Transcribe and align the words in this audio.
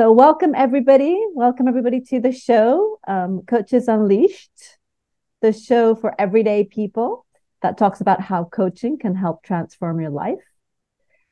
So, 0.00 0.10
welcome 0.12 0.54
everybody. 0.54 1.22
Welcome 1.34 1.68
everybody 1.68 2.00
to 2.08 2.20
the 2.20 2.32
show, 2.32 2.98
um, 3.06 3.42
Coaches 3.46 3.86
Unleashed, 3.86 4.78
the 5.42 5.52
show 5.52 5.94
for 5.94 6.18
everyday 6.18 6.64
people 6.64 7.26
that 7.60 7.76
talks 7.76 8.00
about 8.00 8.18
how 8.18 8.44
coaching 8.44 8.96
can 8.98 9.14
help 9.14 9.42
transform 9.42 10.00
your 10.00 10.08
life. 10.08 10.38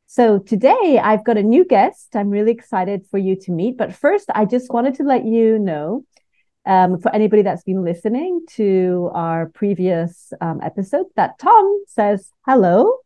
So, 0.05 0.39
today 0.39 1.01
I've 1.03 1.25
got 1.25 1.39
a 1.39 1.43
new 1.43 1.65
guest 1.65 2.15
I'm 2.15 2.29
really 2.29 2.53
excited 2.53 3.07
for 3.11 3.17
you 3.17 3.37
to 3.37 3.53
meet. 3.53 3.79
But 3.79 3.95
first, 3.95 4.27
I 4.35 4.45
just 4.45 4.71
wanted 4.71 4.97
to 4.97 5.03
let 5.03 5.25
you 5.25 5.59
know 5.59 6.05
um, 6.67 7.01
for 7.01 7.11
anybody 7.15 7.41
that's 7.41 7.65
been 7.65 7.83
listening 7.83 8.45
to 8.57 9.11
our 9.15 9.47
previous 9.47 10.31
um, 10.43 10.61
episode 10.63 11.07
that 11.17 11.39
Tom 11.39 11.85
says 11.87 12.33
hello 12.45 12.99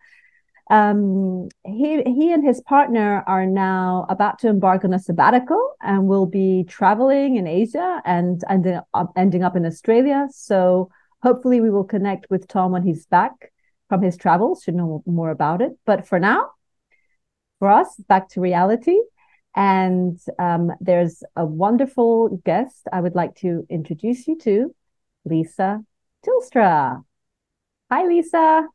um, 0.70 1.48
he 1.64 2.02
he 2.04 2.32
and 2.32 2.44
his 2.44 2.60
partner 2.60 3.24
are 3.26 3.46
now 3.46 4.06
about 4.08 4.38
to 4.40 4.48
embark 4.48 4.84
on 4.84 4.94
a 4.94 4.98
sabbatical 4.98 5.74
and 5.82 6.06
will 6.06 6.26
be 6.26 6.64
traveling 6.68 7.36
in 7.36 7.46
Asia 7.46 8.00
and 8.04 8.42
ending 8.48 8.80
up, 8.94 9.12
ending 9.16 9.42
up 9.42 9.56
in 9.56 9.66
Australia. 9.66 10.28
So 10.30 10.90
hopefully 11.22 11.60
we 11.60 11.70
will 11.70 11.84
connect 11.84 12.30
with 12.30 12.48
Tom 12.48 12.72
when 12.72 12.82
he's 12.82 13.06
back 13.06 13.52
from 13.88 14.02
his 14.02 14.16
travels 14.16 14.62
to 14.62 14.72
know 14.72 15.02
more 15.04 15.30
about 15.30 15.60
it. 15.60 15.72
But 15.84 16.06
for 16.06 16.18
now, 16.18 16.50
for 17.58 17.68
us, 17.68 17.94
back 18.08 18.28
to 18.30 18.40
reality. 18.40 18.98
And 19.54 20.18
um, 20.38 20.72
there's 20.80 21.22
a 21.36 21.44
wonderful 21.44 22.40
guest 22.44 22.88
I 22.90 23.00
would 23.00 23.14
like 23.14 23.34
to 23.36 23.66
introduce 23.68 24.26
you 24.26 24.38
to, 24.38 24.74
Lisa 25.24 25.84
Tilstra. 26.24 27.04
Hi, 27.90 28.06
Lisa. 28.06 28.66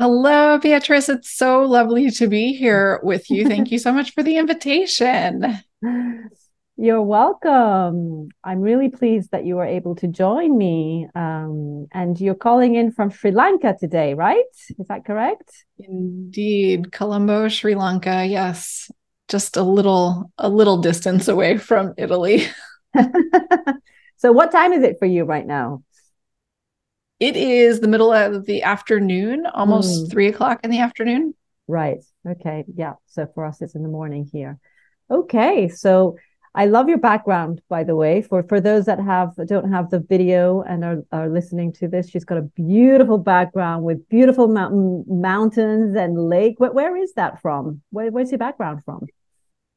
Hello, 0.00 0.56
Beatrice. 0.56 1.10
It's 1.10 1.30
so 1.30 1.60
lovely 1.60 2.10
to 2.12 2.26
be 2.26 2.54
here 2.54 3.00
with 3.02 3.28
you. 3.28 3.46
Thank 3.46 3.70
you 3.70 3.78
so 3.78 3.92
much 3.92 4.14
for 4.14 4.22
the 4.22 4.38
invitation. 4.38 5.58
You're 6.78 7.02
welcome. 7.02 8.30
I'm 8.42 8.60
really 8.62 8.88
pleased 8.88 9.30
that 9.32 9.44
you 9.44 9.56
were 9.56 9.66
able 9.66 9.94
to 9.96 10.08
join 10.08 10.56
me. 10.56 11.06
Um, 11.14 11.86
and 11.92 12.18
you're 12.18 12.34
calling 12.34 12.76
in 12.76 12.92
from 12.92 13.10
Sri 13.10 13.30
Lanka 13.30 13.76
today, 13.78 14.14
right? 14.14 14.42
Is 14.78 14.86
that 14.88 15.04
correct? 15.04 15.66
Indeed, 15.78 16.92
Colombo, 16.92 17.48
Sri 17.48 17.74
Lanka. 17.74 18.24
Yes, 18.24 18.90
just 19.28 19.58
a 19.58 19.62
little 19.62 20.32
a 20.38 20.48
little 20.48 20.78
distance 20.78 21.28
away 21.28 21.58
from 21.58 21.92
Italy. 21.98 22.46
so, 24.16 24.32
what 24.32 24.50
time 24.50 24.72
is 24.72 24.82
it 24.82 24.96
for 24.98 25.04
you 25.04 25.24
right 25.24 25.46
now? 25.46 25.82
It 27.20 27.36
is 27.36 27.80
the 27.80 27.88
middle 27.88 28.12
of 28.12 28.46
the 28.46 28.62
afternoon, 28.62 29.46
almost 29.46 30.06
mm. 30.06 30.10
three 30.10 30.28
o'clock 30.28 30.60
in 30.64 30.70
the 30.70 30.80
afternoon. 30.80 31.34
Right. 31.68 32.02
Okay. 32.26 32.64
Yeah. 32.74 32.94
So 33.06 33.28
for 33.34 33.44
us, 33.44 33.60
it's 33.60 33.74
in 33.74 33.82
the 33.82 33.88
morning 33.88 34.28
here. 34.32 34.58
Okay. 35.10 35.68
So 35.68 36.16
I 36.54 36.66
love 36.66 36.88
your 36.88 36.98
background, 36.98 37.60
by 37.68 37.84
the 37.84 37.94
way. 37.94 38.22
For 38.22 38.42
for 38.42 38.60
those 38.60 38.86
that 38.86 38.98
have 38.98 39.36
don't 39.46 39.70
have 39.70 39.90
the 39.90 40.00
video 40.00 40.62
and 40.62 40.84
are, 40.84 41.04
are 41.12 41.28
listening 41.28 41.72
to 41.74 41.88
this, 41.88 42.08
she's 42.08 42.24
got 42.24 42.38
a 42.38 42.42
beautiful 42.42 43.18
background 43.18 43.84
with 43.84 44.08
beautiful 44.08 44.48
mountain 44.48 45.04
mountains 45.06 45.94
and 45.96 46.18
lake. 46.18 46.54
Where, 46.58 46.72
where 46.72 46.96
is 46.96 47.12
that 47.14 47.40
from? 47.40 47.82
Where, 47.90 48.10
where's 48.10 48.32
your 48.32 48.38
background 48.38 48.82
from? 48.84 49.06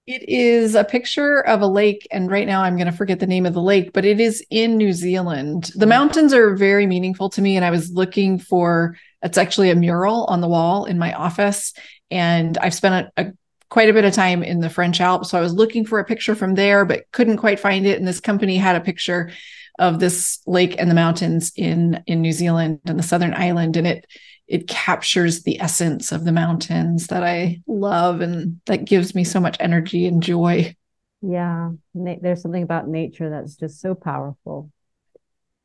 It 0.05 0.27
is 0.27 0.75
a 0.75 0.83
picture 0.83 1.39
of 1.39 1.61
a 1.61 1.67
lake, 1.67 2.05
and 2.11 2.29
right 2.29 2.45
now 2.45 2.61
I'm 2.61 2.75
going 2.75 2.91
to 2.91 2.97
forget 2.97 3.21
the 3.21 3.27
name 3.27 3.45
of 3.45 3.53
the 3.53 3.61
lake, 3.61 3.93
but 3.93 4.03
it 4.03 4.19
is 4.19 4.45
in 4.49 4.75
New 4.75 4.91
Zealand. 4.91 5.71
The 5.75 5.85
mm. 5.85 5.89
mountains 5.89 6.33
are 6.33 6.55
very 6.55 6.85
meaningful 6.85 7.29
to 7.29 7.41
me, 7.41 7.55
and 7.55 7.63
I 7.63 7.71
was 7.71 7.91
looking 7.91 8.37
for 8.37 8.97
it's 9.21 9.37
actually 9.37 9.69
a 9.69 9.75
mural 9.75 10.25
on 10.25 10.41
the 10.41 10.49
wall 10.49 10.83
in 10.83 10.99
my 10.99 11.13
office, 11.13 11.73
and 12.11 12.57
I've 12.57 12.73
spent 12.73 13.11
a, 13.15 13.21
a 13.21 13.33
quite 13.69 13.89
a 13.89 13.93
bit 13.93 14.03
of 14.03 14.13
time 14.13 14.43
in 14.43 14.59
the 14.59 14.69
French 14.69 14.99
Alps, 14.99 15.29
so 15.29 15.37
I 15.37 15.41
was 15.41 15.53
looking 15.53 15.85
for 15.85 15.99
a 15.99 16.05
picture 16.05 16.35
from 16.35 16.55
there, 16.55 16.83
but 16.83 17.09
couldn't 17.13 17.37
quite 17.37 17.61
find 17.61 17.85
it. 17.85 17.97
And 17.97 18.05
this 18.05 18.19
company 18.19 18.57
had 18.57 18.75
a 18.75 18.81
picture 18.81 19.31
of 19.79 19.99
this 19.99 20.39
lake 20.45 20.75
and 20.77 20.91
the 20.91 20.95
mountains 20.95 21.53
in 21.55 22.03
in 22.07 22.21
New 22.21 22.33
Zealand 22.33 22.81
and 22.85 22.99
the 22.99 23.03
Southern 23.03 23.33
Island, 23.33 23.77
and 23.77 23.87
it 23.87 24.05
it 24.53 24.67
captures 24.67 25.41
the 25.41 25.59
essence 25.59 26.11
of 26.11 26.25
the 26.25 26.31
mountains 26.31 27.07
that 27.07 27.23
I 27.23 27.59
love 27.65 28.21
and 28.21 28.61
that 28.67 28.85
gives 28.85 29.15
me 29.15 29.23
so 29.23 29.39
much 29.39 29.57
energy 29.59 30.05
and 30.05 30.21
joy. 30.21 30.75
Yeah, 31.23 31.71
there's 31.95 32.43
something 32.43 32.61
about 32.61 32.87
nature 32.87 33.31
that's 33.31 33.55
just 33.55 33.81
so 33.81 33.95
powerful. 33.95 34.69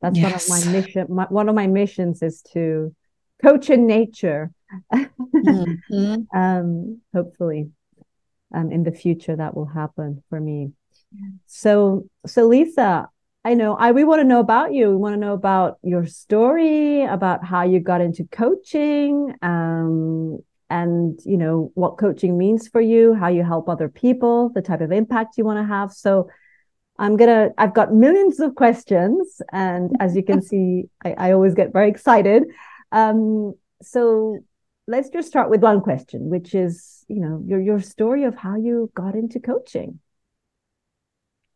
That's 0.00 0.16
yes. 0.16 0.48
one 0.48 0.60
of 0.60 0.66
my 0.66 0.72
mission. 0.72 1.06
My, 1.10 1.26
one 1.28 1.50
of 1.50 1.54
my 1.54 1.66
missions 1.66 2.22
is 2.22 2.40
to 2.54 2.94
coach 3.44 3.68
in 3.68 3.86
nature. 3.86 4.52
mm-hmm. 4.90 6.14
um, 6.34 7.02
hopefully, 7.12 7.68
um, 8.54 8.72
in 8.72 8.84
the 8.84 8.92
future 8.92 9.36
that 9.36 9.54
will 9.54 9.66
happen 9.66 10.22
for 10.30 10.40
me. 10.40 10.72
So, 11.44 12.08
so 12.24 12.46
Lisa, 12.46 13.10
I 13.48 13.54
know. 13.54 13.76
I 13.76 13.92
we 13.92 14.04
want 14.04 14.20
to 14.20 14.24
know 14.24 14.40
about 14.40 14.74
you. 14.74 14.90
We 14.90 14.96
want 14.96 15.14
to 15.14 15.18
know 15.18 15.32
about 15.32 15.78
your 15.82 16.04
story, 16.04 17.02
about 17.04 17.46
how 17.46 17.62
you 17.62 17.80
got 17.80 18.02
into 18.02 18.24
coaching, 18.24 19.34
um, 19.40 20.40
and 20.68 21.18
you 21.24 21.38
know 21.38 21.72
what 21.74 21.96
coaching 21.96 22.36
means 22.36 22.68
for 22.68 22.82
you, 22.82 23.14
how 23.14 23.28
you 23.28 23.42
help 23.42 23.70
other 23.70 23.88
people, 23.88 24.50
the 24.54 24.60
type 24.60 24.82
of 24.82 24.92
impact 24.92 25.38
you 25.38 25.46
want 25.46 25.58
to 25.60 25.64
have. 25.64 25.92
So, 25.92 26.28
I'm 26.98 27.16
gonna. 27.16 27.48
I've 27.56 27.72
got 27.72 27.94
millions 27.94 28.38
of 28.38 28.54
questions, 28.54 29.40
and 29.50 29.92
as 29.98 30.14
you 30.14 30.22
can 30.22 30.42
see, 30.50 30.90
I, 31.02 31.14
I 31.16 31.32
always 31.32 31.54
get 31.54 31.72
very 31.72 31.88
excited. 31.88 32.42
Um, 32.92 33.54
so 33.80 34.40
let's 34.86 35.08
just 35.08 35.26
start 35.26 35.48
with 35.48 35.62
one 35.62 35.80
question, 35.80 36.28
which 36.28 36.54
is, 36.54 37.02
you 37.08 37.20
know, 37.20 37.42
your 37.46 37.62
your 37.62 37.80
story 37.80 38.24
of 38.24 38.34
how 38.34 38.56
you 38.56 38.90
got 38.94 39.14
into 39.14 39.40
coaching. 39.40 40.00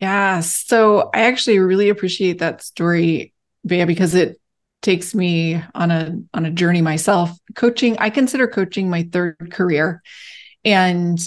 Yeah. 0.03 0.41
So 0.41 1.11
I 1.15 1.27
actually 1.27 1.61
really 1.61 1.89
appreciate 1.89 2.41
that 2.41 2.61
story, 2.61 3.33
Bea, 3.65 3.85
because 3.85 4.17
it 4.17 4.41
takes 4.81 5.15
me 5.15 5.63
on 5.77 5.93
a 5.93 6.19
on 6.35 6.45
a 6.45 6.51
journey 6.51 6.83
myself. 6.83 7.31
Coaching, 7.55 7.97
I 8.01 8.11
consider 8.11 8.49
coaching 8.49 8.91
my 8.91 9.09
third 9.13 9.53
career. 9.53 10.03
And 10.65 11.21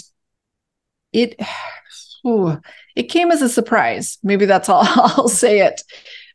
it 1.14 1.40
it 2.96 3.04
came 3.04 3.30
as 3.30 3.40
a 3.40 3.48
surprise. 3.48 4.18
Maybe 4.22 4.44
that's 4.44 4.68
all 4.68 4.82
I'll 4.86 5.28
say 5.28 5.60
it 5.60 5.82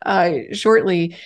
uh, 0.04 0.32
shortly 0.54 1.18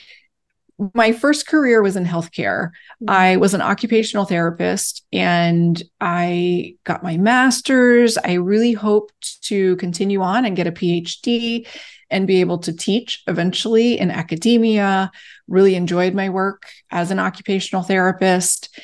my 0.93 1.11
first 1.11 1.47
career 1.47 1.81
was 1.81 1.95
in 1.95 2.05
healthcare. 2.05 2.67
Mm-hmm. 2.67 3.09
I 3.09 3.37
was 3.37 3.53
an 3.53 3.61
occupational 3.61 4.25
therapist 4.25 5.05
and 5.13 5.81
I 6.01 6.75
got 6.83 7.03
my 7.03 7.17
master's. 7.17 8.17
I 8.17 8.33
really 8.33 8.73
hoped 8.73 9.41
to 9.43 9.75
continue 9.77 10.21
on 10.21 10.45
and 10.45 10.55
get 10.55 10.67
a 10.67 10.71
PhD 10.71 11.67
and 12.09 12.27
be 12.27 12.41
able 12.41 12.59
to 12.59 12.75
teach 12.75 13.23
eventually 13.27 13.97
in 13.97 14.11
academia. 14.11 15.11
Really 15.47 15.75
enjoyed 15.75 16.13
my 16.13 16.29
work 16.29 16.63
as 16.91 17.11
an 17.11 17.19
occupational 17.19 17.83
therapist. 17.83 18.77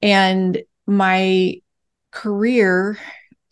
And 0.00 0.62
my 0.86 1.60
career 2.10 2.98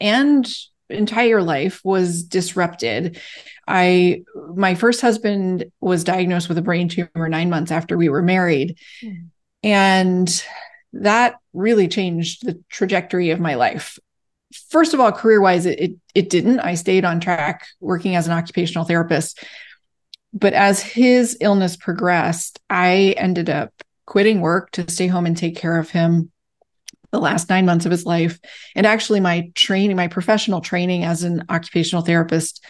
and 0.00 0.47
entire 0.90 1.42
life 1.42 1.80
was 1.84 2.22
disrupted. 2.22 3.20
I 3.66 4.22
my 4.54 4.74
first 4.74 5.00
husband 5.00 5.66
was 5.80 6.04
diagnosed 6.04 6.48
with 6.48 6.58
a 6.58 6.62
brain 6.62 6.88
tumor 6.88 7.28
9 7.28 7.50
months 7.50 7.70
after 7.70 7.96
we 7.96 8.08
were 8.08 8.22
married. 8.22 8.78
Mm. 9.02 9.28
And 9.62 10.44
that 10.92 11.36
really 11.52 11.88
changed 11.88 12.44
the 12.44 12.60
trajectory 12.68 13.30
of 13.30 13.40
my 13.40 13.54
life. 13.54 13.98
First 14.68 14.94
of 14.94 15.00
all, 15.00 15.12
career-wise 15.12 15.66
it, 15.66 15.78
it 15.78 15.92
it 16.14 16.30
didn't. 16.30 16.60
I 16.60 16.74
stayed 16.74 17.04
on 17.04 17.20
track 17.20 17.66
working 17.78 18.16
as 18.16 18.26
an 18.26 18.32
occupational 18.32 18.84
therapist. 18.84 19.44
But 20.32 20.52
as 20.52 20.80
his 20.80 21.36
illness 21.40 21.76
progressed, 21.76 22.60
I 22.68 23.15
ended 23.16 23.50
up 23.50 23.72
quitting 24.06 24.41
work 24.41 24.70
to 24.72 24.91
stay 24.91 25.06
home 25.06 25.26
and 25.26 25.36
take 25.36 25.56
care 25.56 25.78
of 25.78 25.91
him 25.91 26.32
the 27.12 27.21
last 27.21 27.48
nine 27.48 27.66
months 27.66 27.86
of 27.86 27.91
his 27.91 28.07
life. 28.07 28.39
And 28.74 28.86
actually, 28.86 29.21
my 29.21 29.51
training, 29.54 29.97
my 29.97 30.09
professional 30.09 30.60
training 30.60 31.04
as 31.04 31.22
an 31.22 31.45
occupational 31.48 32.04
therapist, 32.04 32.65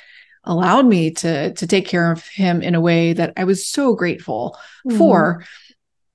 allowed 0.45 0.87
me 0.87 1.11
to 1.11 1.53
to 1.53 1.67
take 1.67 1.87
care 1.87 2.11
of 2.11 2.27
him 2.27 2.63
in 2.63 2.75
a 2.75 2.81
way 2.81 3.13
that 3.13 3.33
I 3.37 3.45
was 3.45 3.67
so 3.67 3.95
grateful 3.95 4.59
mm-hmm. 4.87 4.99
for. 4.99 5.45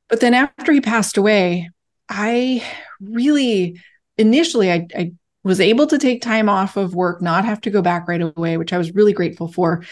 But 0.09 0.19
then 0.19 0.33
after 0.33 0.71
he 0.71 0.81
passed 0.81 1.17
away, 1.17 1.69
I 2.09 2.63
really 2.99 3.81
initially 4.17 4.71
I, 4.71 4.87
I 4.95 5.11
was 5.43 5.59
able 5.59 5.85
to 5.87 5.99
take 5.99 6.21
time 6.21 6.49
off 6.49 6.75
of 6.75 6.95
work, 6.95 7.21
not 7.21 7.45
have 7.45 7.61
to 7.61 7.69
go 7.69 7.81
back 7.81 8.07
right 8.07 8.21
away, 8.21 8.57
which 8.57 8.73
I 8.73 8.77
was 8.77 8.95
really 8.95 9.13
grateful 9.13 9.47
for. 9.47 9.83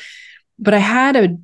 But 0.57 0.73
I 0.73 0.79
had 0.79 1.15
a 1.15 1.37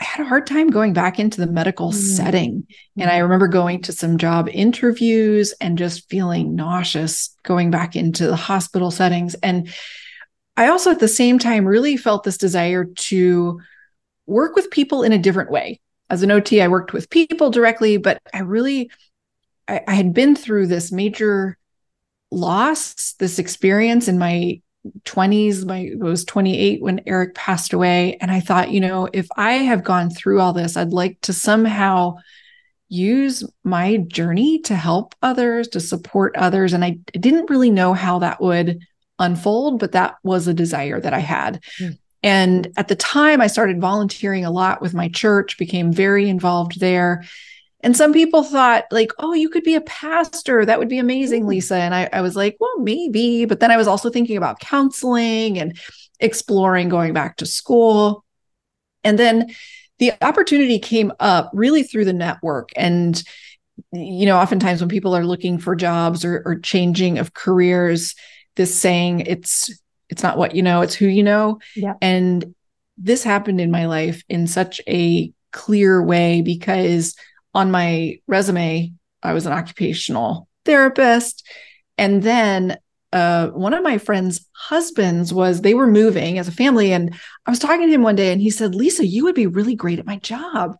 I 0.00 0.04
had 0.04 0.24
a 0.24 0.28
hard 0.28 0.46
time 0.46 0.70
going 0.70 0.92
back 0.92 1.20
into 1.20 1.40
the 1.40 1.46
medical 1.46 1.92
mm. 1.92 1.94
setting. 1.94 2.66
And 2.96 3.10
I 3.10 3.18
remember 3.18 3.46
going 3.46 3.82
to 3.82 3.92
some 3.92 4.18
job 4.18 4.48
interviews 4.48 5.54
and 5.60 5.78
just 5.78 6.08
feeling 6.10 6.56
nauseous 6.56 7.34
going 7.44 7.70
back 7.70 7.94
into 7.94 8.26
the 8.26 8.36
hospital 8.36 8.90
settings. 8.90 9.34
And 9.34 9.72
I 10.56 10.68
also, 10.68 10.90
at 10.90 11.00
the 11.00 11.08
same 11.08 11.38
time, 11.38 11.66
really 11.66 11.96
felt 11.96 12.24
this 12.24 12.38
desire 12.38 12.84
to 12.84 13.60
work 14.26 14.56
with 14.56 14.70
people 14.70 15.02
in 15.02 15.12
a 15.12 15.18
different 15.18 15.50
way. 15.50 15.80
As 16.10 16.22
an 16.22 16.30
OT, 16.30 16.60
I 16.60 16.68
worked 16.68 16.92
with 16.92 17.10
people 17.10 17.50
directly, 17.50 17.96
but 17.96 18.20
I 18.32 18.40
really, 18.40 18.90
I, 19.68 19.80
I 19.86 19.94
had 19.94 20.12
been 20.12 20.36
through 20.36 20.66
this 20.66 20.92
major 20.92 21.56
loss, 22.30 23.14
this 23.18 23.38
experience 23.38 24.08
in 24.08 24.18
my 24.18 24.60
20s. 25.04 25.64
My 25.66 25.90
I 25.92 25.96
was 25.96 26.24
28 26.24 26.82
when 26.82 27.00
Eric 27.06 27.34
passed 27.34 27.72
away. 27.72 28.16
And 28.20 28.30
I 28.30 28.40
thought, 28.40 28.70
you 28.70 28.80
know, 28.80 29.08
if 29.12 29.26
I 29.36 29.52
have 29.54 29.84
gone 29.84 30.10
through 30.10 30.40
all 30.40 30.52
this, 30.52 30.76
I'd 30.76 30.92
like 30.92 31.20
to 31.22 31.32
somehow 31.32 32.16
use 32.88 33.42
my 33.64 33.96
journey 33.96 34.60
to 34.60 34.74
help 34.74 35.14
others, 35.22 35.68
to 35.68 35.80
support 35.80 36.36
others. 36.36 36.72
And 36.72 36.84
I 36.84 36.98
didn't 37.12 37.50
really 37.50 37.70
know 37.70 37.94
how 37.94 38.20
that 38.20 38.40
would 38.40 38.80
unfold, 39.18 39.80
but 39.80 39.92
that 39.92 40.16
was 40.22 40.46
a 40.46 40.54
desire 40.54 41.00
that 41.00 41.14
I 41.14 41.20
had. 41.20 41.62
Mm. 41.80 41.98
And 42.22 42.72
at 42.76 42.88
the 42.88 42.96
time, 42.96 43.40
I 43.40 43.48
started 43.48 43.80
volunteering 43.80 44.44
a 44.44 44.50
lot 44.50 44.80
with 44.80 44.94
my 44.94 45.08
church, 45.08 45.58
became 45.58 45.92
very 45.92 46.28
involved 46.28 46.80
there. 46.80 47.24
And 47.84 47.94
some 47.94 48.14
people 48.14 48.42
thought, 48.42 48.84
like, 48.90 49.12
oh, 49.18 49.34
you 49.34 49.50
could 49.50 49.62
be 49.62 49.74
a 49.74 49.82
pastor. 49.82 50.64
That 50.64 50.78
would 50.78 50.88
be 50.88 50.98
amazing, 50.98 51.44
mm. 51.44 51.48
Lisa. 51.48 51.76
And 51.76 51.94
I, 51.94 52.08
I 52.14 52.22
was 52.22 52.34
like, 52.34 52.56
well, 52.58 52.78
maybe. 52.78 53.44
But 53.44 53.60
then 53.60 53.70
I 53.70 53.76
was 53.76 53.86
also 53.86 54.08
thinking 54.08 54.38
about 54.38 54.58
counseling 54.58 55.58
and 55.58 55.78
exploring 56.18 56.88
going 56.88 57.12
back 57.12 57.36
to 57.36 57.46
school. 57.46 58.24
And 59.04 59.18
then 59.18 59.54
the 59.98 60.12
opportunity 60.22 60.78
came 60.78 61.12
up 61.20 61.50
really 61.52 61.82
through 61.82 62.06
the 62.06 62.14
network. 62.14 62.70
And, 62.74 63.22
you 63.92 64.24
know, 64.24 64.38
oftentimes 64.38 64.80
when 64.80 64.88
people 64.88 65.14
are 65.14 65.26
looking 65.26 65.58
for 65.58 65.76
jobs 65.76 66.24
or, 66.24 66.42
or 66.46 66.58
changing 66.58 67.18
of 67.18 67.34
careers, 67.34 68.14
this 68.56 68.74
saying, 68.74 69.20
it's 69.20 69.70
it's 70.08 70.22
not 70.22 70.38
what 70.38 70.54
you 70.54 70.62
know, 70.62 70.80
it's 70.80 70.94
who 70.94 71.06
you 71.06 71.22
know. 71.22 71.58
Yeah. 71.76 71.94
And 72.00 72.54
this 72.96 73.24
happened 73.24 73.60
in 73.60 73.70
my 73.70 73.86
life 73.86 74.22
in 74.28 74.46
such 74.46 74.80
a 74.88 75.32
clear 75.52 76.02
way 76.02 76.40
because 76.40 77.14
on 77.54 77.70
my 77.70 78.18
resume, 78.26 78.92
I 79.22 79.32
was 79.32 79.46
an 79.46 79.52
occupational 79.52 80.48
therapist. 80.64 81.46
And 81.96 82.22
then 82.22 82.78
uh, 83.12 83.48
one 83.48 83.74
of 83.74 83.84
my 83.84 83.98
friends' 83.98 84.46
husbands 84.52 85.32
was, 85.32 85.60
they 85.60 85.74
were 85.74 85.86
moving 85.86 86.38
as 86.38 86.48
a 86.48 86.52
family. 86.52 86.92
And 86.92 87.14
I 87.46 87.50
was 87.50 87.60
talking 87.60 87.86
to 87.86 87.92
him 87.92 88.02
one 88.02 88.16
day 88.16 88.32
and 88.32 88.40
he 88.40 88.50
said, 88.50 88.74
Lisa, 88.74 89.06
you 89.06 89.24
would 89.24 89.36
be 89.36 89.46
really 89.46 89.76
great 89.76 89.98
at 90.00 90.06
my 90.06 90.16
job. 90.16 90.76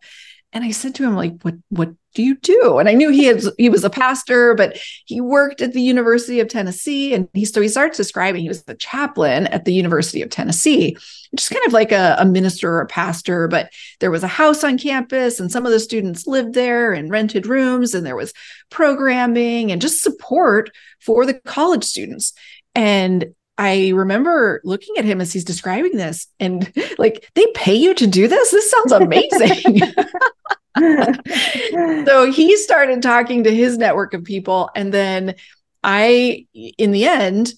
And 0.55 0.63
I 0.63 0.71
said 0.71 0.95
to 0.95 1.03
him, 1.03 1.15
like, 1.15 1.33
what, 1.41 1.55
what 1.67 1.89
do 2.13 2.23
you 2.23 2.37
do? 2.37 2.77
And 2.77 2.87
I 2.87 2.93
knew 2.93 3.09
he 3.09 3.25
had, 3.25 3.43
he 3.57 3.67
was 3.67 3.83
a 3.83 3.89
pastor, 3.89 4.55
but 4.55 4.79
he 5.05 5.19
worked 5.19 5.61
at 5.61 5.73
the 5.73 5.81
University 5.81 6.39
of 6.39 6.47
Tennessee. 6.47 7.13
And 7.13 7.27
he, 7.33 7.43
so 7.43 7.59
he 7.59 7.67
starts 7.67 7.97
describing, 7.97 8.43
he 8.43 8.47
was 8.47 8.63
the 8.63 8.75
chaplain 8.75 9.47
at 9.47 9.65
the 9.65 9.73
University 9.73 10.21
of 10.21 10.29
Tennessee, 10.29 10.95
just 11.35 11.51
kind 11.51 11.65
of 11.67 11.73
like 11.73 11.91
a, 11.91 12.15
a 12.19 12.25
minister 12.25 12.71
or 12.71 12.79
a 12.79 12.87
pastor, 12.87 13.49
but 13.49 13.69
there 13.99 14.11
was 14.11 14.23
a 14.23 14.29
house 14.29 14.63
on 14.63 14.77
campus 14.77 15.41
and 15.41 15.51
some 15.51 15.65
of 15.65 15.73
the 15.73 15.79
students 15.79 16.25
lived 16.25 16.53
there 16.53 16.93
and 16.93 17.11
rented 17.11 17.47
rooms 17.47 17.93
and 17.93 18.05
there 18.05 18.15
was 18.15 18.33
programming 18.69 19.73
and 19.73 19.81
just 19.81 20.01
support 20.01 20.71
for 21.01 21.25
the 21.25 21.33
college 21.33 21.83
students. 21.83 22.31
And 22.73 23.35
I 23.57 23.89
remember 23.89 24.61
looking 24.63 24.97
at 24.97 25.05
him 25.05 25.21
as 25.21 25.31
he's 25.31 25.45
describing 25.45 25.95
this 25.95 26.27
and 26.39 26.71
like, 26.97 27.29
they 27.35 27.47
pay 27.55 27.75
you 27.75 27.93
to 27.95 28.07
do 28.07 28.27
this? 28.27 28.51
This 28.51 28.71
sounds 28.71 28.91
amazing. 28.91 29.81
so 32.05 32.31
he 32.31 32.57
started 32.57 33.01
talking 33.01 33.43
to 33.43 33.55
his 33.55 33.77
network 33.77 34.13
of 34.13 34.23
people. 34.23 34.69
And 34.75 34.93
then 34.93 35.35
I, 35.83 36.47
in 36.53 36.91
the 36.91 37.05
end, 37.05 37.53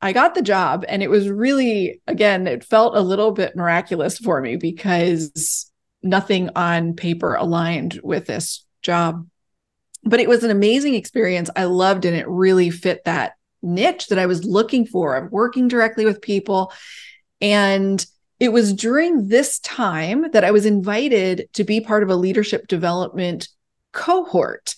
I 0.00 0.12
got 0.12 0.34
the 0.34 0.42
job. 0.42 0.84
And 0.88 1.02
it 1.02 1.10
was 1.10 1.28
really, 1.28 2.00
again, 2.06 2.46
it 2.46 2.62
felt 2.62 2.96
a 2.96 3.00
little 3.00 3.32
bit 3.32 3.56
miraculous 3.56 4.18
for 4.18 4.40
me 4.40 4.56
because 4.56 5.70
nothing 6.02 6.50
on 6.54 6.94
paper 6.94 7.34
aligned 7.34 8.00
with 8.04 8.26
this 8.26 8.64
job. 8.82 9.26
But 10.04 10.20
it 10.20 10.28
was 10.28 10.44
an 10.44 10.50
amazing 10.50 10.94
experience. 10.94 11.50
I 11.56 11.64
loved 11.64 12.04
and 12.04 12.16
it 12.16 12.28
really 12.28 12.70
fit 12.70 13.04
that 13.06 13.35
niche 13.66 14.08
that 14.08 14.18
I 14.18 14.26
was 14.26 14.44
looking 14.44 14.86
for 14.86 15.16
of 15.16 15.32
working 15.32 15.68
directly 15.68 16.04
with 16.04 16.22
people. 16.22 16.72
And 17.40 18.04
it 18.38 18.50
was 18.52 18.72
during 18.72 19.28
this 19.28 19.58
time 19.60 20.30
that 20.32 20.44
I 20.44 20.50
was 20.50 20.66
invited 20.66 21.48
to 21.54 21.64
be 21.64 21.80
part 21.80 22.02
of 22.02 22.10
a 22.10 22.16
leadership 22.16 22.68
development 22.68 23.48
cohort. 23.92 24.74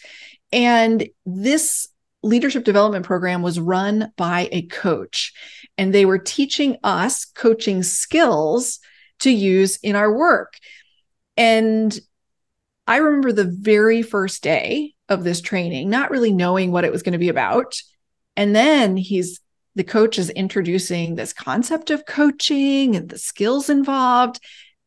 And 0.52 1.08
this 1.26 1.88
leadership 2.22 2.64
development 2.64 3.04
program 3.04 3.42
was 3.42 3.60
run 3.60 4.12
by 4.16 4.48
a 4.50 4.62
coach, 4.62 5.32
and 5.76 5.92
they 5.92 6.04
were 6.04 6.18
teaching 6.18 6.76
us 6.82 7.24
coaching 7.24 7.82
skills 7.82 8.80
to 9.20 9.30
use 9.30 9.76
in 9.78 9.96
our 9.96 10.12
work. 10.12 10.54
And 11.36 11.98
I 12.86 12.96
remember 12.98 13.32
the 13.32 13.44
very 13.44 14.02
first 14.02 14.42
day 14.42 14.94
of 15.08 15.24
this 15.24 15.40
training, 15.40 15.90
not 15.90 16.10
really 16.10 16.32
knowing 16.32 16.72
what 16.72 16.84
it 16.84 16.92
was 16.92 17.02
going 17.02 17.12
to 17.12 17.18
be 17.18 17.28
about. 17.28 17.76
And 18.38 18.54
then 18.54 18.96
he's 18.96 19.40
the 19.74 19.84
coach 19.84 20.18
is 20.18 20.30
introducing 20.30 21.16
this 21.16 21.32
concept 21.32 21.90
of 21.90 22.06
coaching 22.06 22.94
and 22.96 23.08
the 23.08 23.18
skills 23.18 23.68
involved. 23.68 24.40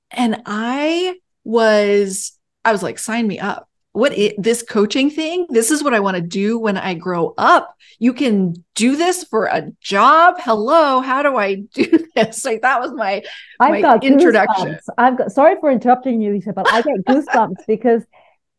And 0.09 0.41
I 0.45 1.17
was, 1.43 2.37
I 2.63 2.71
was 2.71 2.81
like, 2.81 2.97
sign 2.97 3.27
me 3.27 3.39
up. 3.39 3.69
What 3.91 4.13
is, 4.13 4.31
this 4.37 4.63
coaching 4.63 5.09
thing? 5.09 5.47
This 5.49 5.69
is 5.69 5.83
what 5.83 5.93
I 5.93 5.99
want 5.99 6.15
to 6.15 6.21
do 6.21 6.57
when 6.57 6.77
I 6.77 6.93
grow 6.93 7.33
up. 7.37 7.75
You 7.99 8.13
can 8.13 8.63
do 8.75 8.95
this 8.95 9.25
for 9.25 9.45
a 9.45 9.69
job. 9.81 10.35
Hello, 10.39 11.01
how 11.01 11.21
do 11.21 11.35
I 11.35 11.55
do 11.55 12.07
this? 12.15 12.45
Like 12.45 12.61
that 12.61 12.79
was 12.79 12.93
my, 12.93 13.21
I've 13.59 13.71
my 13.71 13.81
got 13.81 14.03
introduction. 14.03 14.67
Goosebumps. 14.75 14.93
I've 14.97 15.17
got 15.17 15.31
sorry 15.33 15.55
for 15.59 15.69
interrupting 15.69 16.21
you, 16.21 16.31
Lisa, 16.31 16.53
but 16.53 16.71
I 16.71 16.81
get 16.81 17.05
goosebumps 17.05 17.55
because 17.67 18.03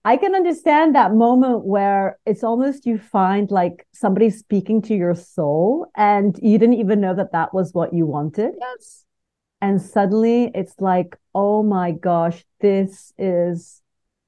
I 0.05 0.17
can 0.17 0.35
understand 0.35 0.95
that 0.95 1.15
moment 1.15 1.65
where 1.65 2.19
it's 2.27 2.43
almost 2.43 2.87
you 2.87 2.99
find 2.99 3.51
like 3.51 3.87
somebody 3.93 4.31
speaking 4.31 4.83
to 4.83 4.95
your 4.95 5.15
soul 5.15 5.87
and 5.97 6.37
you 6.43 6.59
didn't 6.59 6.81
even 6.81 7.01
know 7.01 7.15
that 7.15 7.33
that 7.33 7.55
was 7.55 7.73
what 7.73 7.95
you 7.95 8.07
wanted. 8.07 8.55
Yes. 8.61 9.05
And 9.61 9.81
suddenly 9.81 10.51
it's 10.55 10.75
like, 10.81 11.17
oh 11.37 11.63
my 11.63 11.93
gosh, 11.93 12.45
this 12.61 13.13
is 13.17 13.81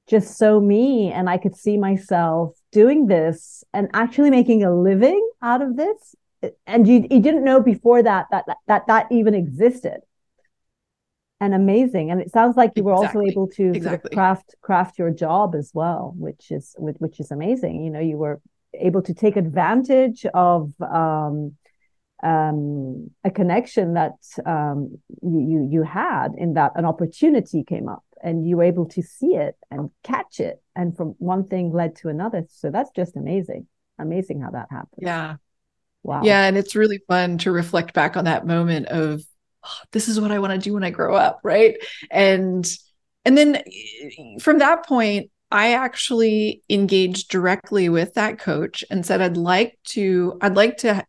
just 0.07 0.37
so 0.37 0.61
me. 0.61 1.11
And 1.11 1.29
I 1.29 1.37
could 1.37 1.57
see 1.57 1.77
myself 1.77 2.55
doing 2.71 3.07
this 3.07 3.65
and 3.73 3.89
actually 3.93 4.29
making 4.29 4.63
a 4.63 4.73
living 4.73 5.29
out 5.41 5.61
of 5.61 5.75
this. 5.75 6.15
And 6.65 6.87
you, 6.87 7.05
you 7.11 7.19
didn't 7.19 7.43
know 7.43 7.59
before 7.59 8.01
that, 8.01 8.27
that, 8.31 8.45
that, 8.47 8.57
that, 8.67 8.87
that 8.87 9.11
even 9.11 9.33
existed 9.33 9.99
and 11.45 11.53
amazing. 11.53 12.11
And 12.11 12.19
it 12.19 12.31
sounds 12.31 12.57
like 12.57 12.71
you 12.75 12.83
were 12.83 12.93
exactly. 12.93 13.19
also 13.19 13.31
able 13.31 13.47
to 13.49 13.67
exactly. 13.71 13.89
sort 13.89 14.05
of 14.05 14.11
craft 14.11 14.55
craft 14.61 14.99
your 14.99 15.11
job 15.11 15.55
as 15.55 15.71
well 15.73 16.13
which 16.17 16.51
is 16.51 16.75
which 16.77 17.19
is 17.19 17.31
amazing. 17.31 17.83
You 17.83 17.91
know 17.91 17.99
you 17.99 18.17
were 18.17 18.41
able 18.73 19.01
to 19.03 19.13
take 19.13 19.37
advantage 19.37 20.25
of 20.33 20.73
um, 20.81 21.55
um, 22.23 23.11
a 23.23 23.31
connection 23.31 23.93
that 23.93 24.17
um, 24.45 24.97
you, 25.21 25.39
you 25.39 25.67
you 25.71 25.83
had 25.83 26.29
in 26.37 26.55
that 26.55 26.71
an 26.75 26.85
opportunity 26.85 27.63
came 27.63 27.87
up 27.87 28.03
and 28.25 28.47
you 28.47 28.57
were 28.57 28.63
able 28.63 28.87
to 28.87 29.03
see 29.03 29.35
it 29.35 29.55
and 29.69 29.91
catch 30.03 30.39
it. 30.39 30.61
And 30.75 30.97
from 30.97 31.09
one 31.19 31.45
thing 31.45 31.71
led 31.71 31.95
to 31.97 32.09
another. 32.09 32.45
So 32.49 32.71
that's 32.71 32.89
just 32.95 33.15
amazing. 33.15 33.67
Amazing 33.99 34.41
how 34.41 34.51
that 34.51 34.67
happened. 34.71 35.03
Yeah. 35.03 35.35
Wow. 36.03 36.23
Yeah. 36.23 36.43
And 36.43 36.57
it's 36.57 36.75
really 36.75 36.99
fun 37.07 37.37
to 37.39 37.51
reflect 37.51 37.93
back 37.93 38.17
on 38.17 38.25
that 38.25 38.45
moment 38.45 38.87
of 38.87 39.21
oh, 39.65 39.77
this 39.91 40.07
is 40.07 40.19
what 40.19 40.31
I 40.31 40.39
want 40.39 40.53
to 40.53 40.59
do 40.59 40.73
when 40.73 40.83
I 40.83 40.91
grow 40.91 41.15
up, 41.15 41.39
right? 41.43 41.75
And 42.11 42.65
and 43.25 43.37
then 43.37 43.63
from 44.39 44.59
that 44.59 44.85
point, 44.85 45.31
I 45.51 45.73
actually 45.73 46.63
engaged 46.69 47.29
directly 47.29 47.89
with 47.89 48.13
that 48.15 48.39
coach 48.39 48.83
and 48.89 49.05
said, 49.05 49.21
I'd 49.21 49.37
like 49.37 49.77
to, 49.89 50.37
I'd 50.41 50.55
like 50.55 50.77
to 50.77 51.05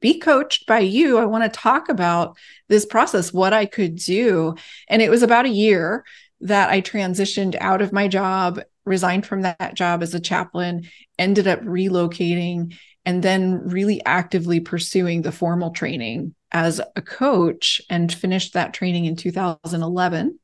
be 0.00 0.18
coached 0.18 0.66
by 0.66 0.80
you. 0.80 1.18
I 1.18 1.24
want 1.24 1.44
to 1.44 1.60
talk 1.60 1.88
about 1.88 2.36
this 2.68 2.84
process, 2.84 3.32
what 3.32 3.52
I 3.52 3.66
could 3.66 3.96
do. 3.96 4.56
And 4.88 5.00
it 5.00 5.10
was 5.10 5.22
about 5.22 5.46
a 5.46 5.50
year 5.50 6.04
that 6.40 6.70
I 6.70 6.80
transitioned 6.80 7.56
out 7.60 7.82
of 7.82 7.92
my 7.92 8.08
job, 8.08 8.60
resigned 8.84 9.26
from 9.26 9.42
that 9.42 9.74
job 9.74 10.02
as 10.02 10.12
a 10.12 10.20
chaplain, 10.20 10.88
ended 11.18 11.46
up 11.46 11.60
relocating, 11.60 12.76
and 13.04 13.22
then 13.22 13.68
really 13.68 14.04
actively 14.04 14.60
pursuing 14.60 15.22
the 15.22 15.32
formal 15.32 15.70
training 15.70 16.34
as 16.52 16.80
a 16.96 17.02
coach 17.02 17.80
and 17.88 18.12
finished 18.12 18.52
that 18.52 18.74
training 18.74 19.06
in 19.06 19.16
2011 19.16 20.38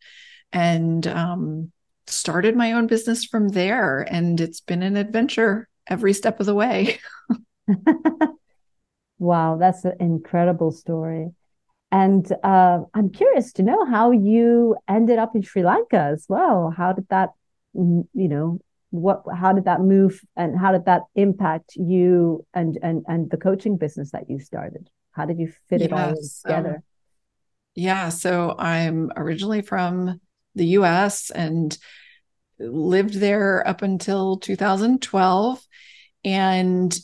and 0.52 1.06
um, 1.06 1.70
started 2.06 2.56
my 2.56 2.72
own 2.72 2.86
business 2.86 3.24
from 3.24 3.48
there. 3.48 4.06
And 4.10 4.40
it's 4.40 4.60
been 4.60 4.82
an 4.82 4.96
adventure 4.96 5.68
every 5.86 6.12
step 6.12 6.40
of 6.40 6.46
the 6.46 6.54
way. 6.54 6.98
wow, 9.18 9.56
that's 9.58 9.84
an 9.84 9.96
incredible 10.00 10.72
story. 10.72 11.30
And 11.90 12.30
uh, 12.42 12.80
I'm 12.94 13.10
curious 13.10 13.52
to 13.54 13.62
know 13.62 13.84
how 13.84 14.10
you 14.10 14.76
ended 14.88 15.18
up 15.18 15.34
in 15.34 15.42
Sri 15.42 15.62
Lanka 15.62 15.98
as 15.98 16.26
well. 16.28 16.72
How 16.76 16.92
did 16.92 17.08
that, 17.08 17.30
you 17.74 18.06
know, 18.14 18.60
what 18.90 19.22
how 19.34 19.52
did 19.52 19.66
that 19.66 19.80
move 19.80 20.20
and 20.34 20.58
how 20.58 20.72
did 20.72 20.86
that 20.86 21.02
impact 21.14 21.76
you 21.76 22.46
and 22.54 22.78
and 22.82 23.04
and 23.06 23.30
the 23.30 23.36
coaching 23.36 23.76
business 23.76 24.12
that 24.12 24.30
you 24.30 24.38
started 24.40 24.88
how 25.18 25.26
did 25.26 25.38
you 25.38 25.52
fit 25.68 25.82
it 25.82 25.92
all 25.92 26.14
together 26.42 26.82
yeah 27.74 28.08
so 28.08 28.54
i'm 28.58 29.10
originally 29.16 29.60
from 29.60 30.20
the 30.54 30.64
us 30.64 31.30
and 31.30 31.76
lived 32.58 33.14
there 33.14 33.66
up 33.66 33.82
until 33.82 34.36
2012 34.38 35.66
and 36.24 36.98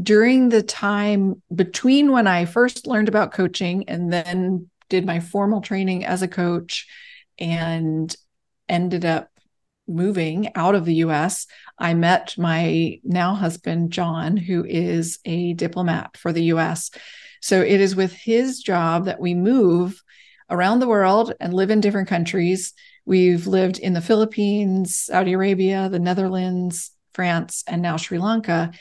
during 0.00 0.48
the 0.48 0.62
time 0.62 1.42
between 1.52 2.12
when 2.12 2.26
I 2.26 2.44
first 2.44 2.86
learned 2.86 3.08
about 3.08 3.32
coaching 3.32 3.88
and 3.88 4.12
then 4.12 4.70
did 4.88 5.04
my 5.04 5.20
formal 5.20 5.60
training 5.60 6.04
as 6.04 6.22
a 6.22 6.28
coach 6.28 6.86
and 7.38 8.14
ended 8.68 9.04
up 9.04 9.30
moving 9.88 10.54
out 10.54 10.76
of 10.76 10.84
the 10.84 10.96
US, 10.96 11.46
I 11.78 11.94
met 11.94 12.36
my 12.38 13.00
now 13.02 13.34
husband, 13.34 13.90
John, 13.90 14.36
who 14.36 14.64
is 14.64 15.18
a 15.24 15.54
diplomat 15.54 16.16
for 16.16 16.32
the 16.32 16.44
US. 16.44 16.90
So 17.40 17.60
it 17.60 17.80
is 17.80 17.96
with 17.96 18.12
his 18.12 18.60
job 18.60 19.06
that 19.06 19.20
we 19.20 19.34
move 19.34 20.02
around 20.48 20.80
the 20.80 20.88
world 20.88 21.32
and 21.40 21.54
live 21.54 21.70
in 21.70 21.80
different 21.80 22.08
countries. 22.08 22.72
We've 23.04 23.46
lived 23.46 23.78
in 23.78 23.92
the 23.92 24.00
Philippines, 24.00 24.98
Saudi 24.98 25.32
Arabia, 25.32 25.88
the 25.88 25.98
Netherlands, 25.98 26.90
France, 27.14 27.64
and 27.66 27.82
now 27.82 27.96
Sri 27.96 28.18
Lanka. 28.18 28.72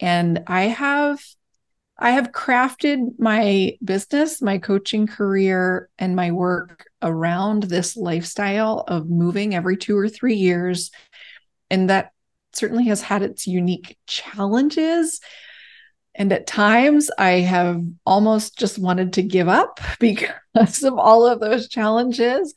And 0.00 0.42
I 0.46 0.62
have 0.62 1.20
I 1.98 2.10
have 2.10 2.32
crafted 2.32 3.18
my 3.18 3.78
business, 3.82 4.42
my 4.42 4.58
coaching 4.58 5.06
career, 5.06 5.88
and 5.98 6.14
my 6.14 6.30
work 6.30 6.86
around 7.00 7.62
this 7.62 7.96
lifestyle 7.96 8.84
of 8.86 9.08
moving 9.08 9.54
every 9.54 9.78
two 9.78 9.96
or 9.96 10.08
three 10.08 10.34
years. 10.34 10.90
And 11.70 11.88
that 11.88 12.12
certainly 12.52 12.84
has 12.84 13.00
had 13.00 13.22
its 13.22 13.46
unique 13.46 13.96
challenges. 14.06 15.20
And 16.16 16.32
at 16.32 16.46
times 16.46 17.10
I 17.18 17.32
have 17.40 17.82
almost 18.04 18.58
just 18.58 18.78
wanted 18.78 19.12
to 19.14 19.22
give 19.22 19.48
up 19.48 19.80
because 20.00 20.82
of 20.82 20.98
all 20.98 21.26
of 21.26 21.40
those 21.40 21.68
challenges. 21.68 22.54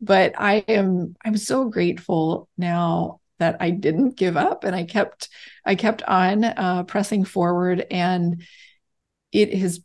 But 0.00 0.34
I 0.38 0.58
am 0.68 1.16
I'm 1.24 1.36
so 1.36 1.68
grateful 1.68 2.48
now 2.56 3.20
that 3.38 3.56
I 3.60 3.70
didn't 3.70 4.16
give 4.16 4.36
up 4.36 4.64
and 4.64 4.74
I 4.74 4.84
kept 4.84 5.28
I 5.64 5.74
kept 5.74 6.02
on 6.02 6.44
uh, 6.44 6.84
pressing 6.84 7.24
forward 7.24 7.84
and 7.90 8.42
it 9.32 9.54
has 9.54 9.80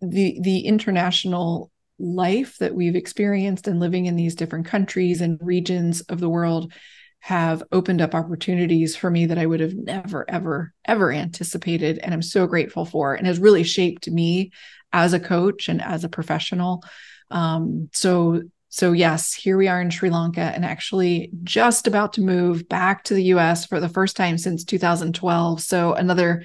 the 0.00 0.38
the 0.40 0.60
international 0.60 1.70
life 1.98 2.58
that 2.58 2.74
we've 2.74 2.94
experienced 2.94 3.66
and 3.66 3.80
living 3.80 4.06
in 4.06 4.14
these 4.14 4.36
different 4.36 4.66
countries 4.66 5.20
and 5.20 5.38
regions 5.42 6.00
of 6.02 6.20
the 6.20 6.28
world 6.28 6.72
have 7.20 7.62
opened 7.72 8.00
up 8.00 8.14
opportunities 8.14 8.96
for 8.96 9.10
me 9.10 9.26
that 9.26 9.38
I 9.38 9.46
would 9.46 9.60
have 9.60 9.74
never, 9.74 10.24
ever, 10.28 10.72
ever 10.84 11.12
anticipated. 11.12 11.98
And 11.98 12.14
I'm 12.14 12.22
so 12.22 12.46
grateful 12.46 12.84
for 12.84 13.14
and 13.14 13.26
has 13.26 13.38
really 13.38 13.64
shaped 13.64 14.08
me 14.08 14.52
as 14.92 15.12
a 15.12 15.20
coach 15.20 15.68
and 15.68 15.82
as 15.82 16.04
a 16.04 16.08
professional. 16.08 16.82
Um, 17.30 17.90
so, 17.92 18.42
so 18.68 18.92
yes, 18.92 19.34
here 19.34 19.56
we 19.56 19.68
are 19.68 19.80
in 19.80 19.90
Sri 19.90 20.10
Lanka 20.10 20.40
and 20.40 20.64
actually 20.64 21.30
just 21.42 21.86
about 21.86 22.14
to 22.14 22.20
move 22.20 22.68
back 22.68 23.04
to 23.04 23.14
the 23.14 23.24
US 23.24 23.66
for 23.66 23.80
the 23.80 23.88
first 23.88 24.16
time 24.16 24.38
since 24.38 24.64
2012. 24.64 25.60
So 25.60 25.94
another 25.94 26.44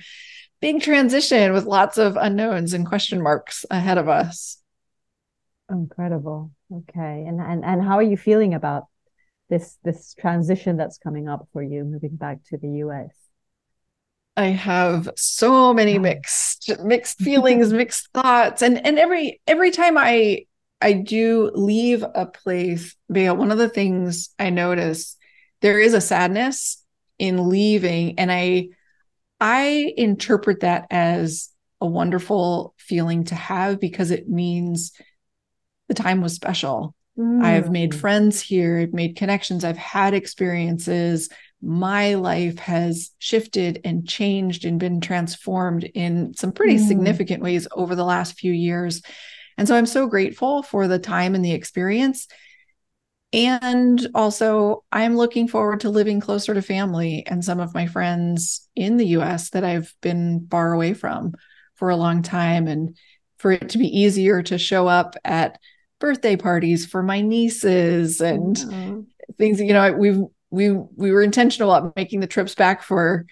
big 0.60 0.82
transition 0.82 1.54
with 1.54 1.66
lots 1.66 1.98
of 1.98 2.18
unknowns 2.18 2.74
and 2.74 2.88
question 2.88 3.22
marks 3.22 3.66
ahead 3.70 3.98
of 3.98 4.10
us. 4.10 4.58
Incredible. 5.70 6.52
Okay. 6.72 7.26
And 7.28 7.40
and 7.40 7.64
and 7.64 7.82
how 7.82 7.98
are 7.98 8.04
you 8.04 8.18
feeling 8.18 8.54
about 8.54 8.88
this 9.54 9.78
this 9.84 10.16
transition 10.16 10.78
that's 10.78 10.98
coming 10.98 11.30
up 11.30 11.48
for 11.54 11.62
you 11.62 11.84
moving 11.84 12.16
back 12.16 12.40
to 12.46 12.58
the 12.58 12.70
US? 12.86 13.12
I 14.36 14.46
have 14.46 15.10
so 15.16 15.76
many 15.76 16.00
mixed 16.00 16.72
mixed 16.84 17.20
feelings, 17.20 17.72
mixed 17.82 18.10
thoughts, 18.14 18.64
and 18.64 18.84
and 18.84 18.98
every 18.98 19.42
every 19.46 19.70
time 19.70 19.96
I 19.96 20.46
I 20.82 20.94
do 20.94 21.52
leave 21.54 22.04
a 22.04 22.26
place, 22.26 22.96
Bea, 23.12 23.30
one 23.30 23.52
of 23.52 23.60
the 23.60 23.70
things 23.70 24.34
I 24.40 24.50
notice 24.50 25.16
there 25.62 25.80
is 25.80 25.94
a 25.94 26.02
sadness 26.02 26.84
in 27.20 27.48
leaving, 27.48 28.18
and 28.18 28.32
I 28.32 28.70
I 29.40 29.94
interpret 29.96 30.62
that 30.62 30.88
as 30.90 31.50
a 31.80 31.86
wonderful 31.86 32.74
feeling 32.80 33.26
to 33.26 33.36
have 33.36 33.80
because 33.80 34.10
it 34.10 34.28
means 34.28 34.94
the 35.90 35.94
time 35.94 36.22
was 36.22 36.34
special. 36.34 36.96
Mm. 37.18 37.44
I've 37.44 37.72
made 37.72 37.92
mm. 37.92 38.00
friends 38.00 38.42
here, 38.42 38.80
I've 38.80 38.94
made 38.94 39.16
connections, 39.16 39.64
I've 39.64 39.78
had 39.78 40.14
experiences. 40.14 41.30
My 41.62 42.16
life 42.16 42.60
has 42.60 43.12
shifted 43.20 43.80
and 43.86 44.08
changed 44.08 44.66
and 44.66 44.80
been 44.80 45.00
transformed 45.00 45.86
in 45.86 46.34
some 46.34 46.52
pretty 46.52 46.76
mm. 46.76 46.88
significant 46.88 47.42
ways 47.42 47.68
over 47.72 47.96
the 47.96 48.04
last 48.04 48.38
few 48.38 48.52
years. 48.52 49.02
And 49.58 49.68
so 49.68 49.76
I'm 49.76 49.86
so 49.86 50.08
grateful 50.08 50.64
for 50.64 50.88
the 50.88 51.00
time 51.00 51.36
and 51.36 51.46
the 51.46 51.54
experience. 51.54 52.28
And 53.32 54.08
also, 54.14 54.84
I'm 54.92 55.16
looking 55.18 55.48
forward 55.48 55.80
to 55.82 55.90
living 55.90 56.20
closer 56.20 56.54
to 56.54 56.62
family 56.62 57.26
and 57.26 57.44
some 57.44 57.60
of 57.60 57.74
my 57.74 57.88
friends 57.88 58.70
in 58.76 58.98
the 58.98 59.08
US 59.18 59.50
that 59.52 59.64
I've 59.64 59.94
been 60.02 60.48
far 60.52 60.74
away 60.74 60.94
from 60.94 61.34
for 61.76 61.90
a 61.90 61.96
long 61.96 62.22
time, 62.22 62.68
and 62.68 62.96
for 63.38 63.52
it 63.52 63.70
to 63.70 63.80
be 63.80 63.88
easier 63.88 64.44
to 64.44 64.58
show 64.60 64.88
up 64.88 65.16
at 65.24 65.60
birthday 66.04 66.36
parties 66.36 66.86
for 66.86 67.02
my 67.02 67.22
nieces 67.22 68.20
and 68.20 68.58
mm-hmm. 68.58 69.02
things 69.38 69.62
you 69.62 69.72
know 69.72 69.94
we've 69.94 70.20
we 70.50 70.70
we 70.70 71.12
were 71.14 71.24
intentional 71.24 71.74
about 71.74 71.96
making 71.96 72.20
the 72.20 72.28
trips 72.28 72.56
back 72.56 72.84
for 72.84 73.26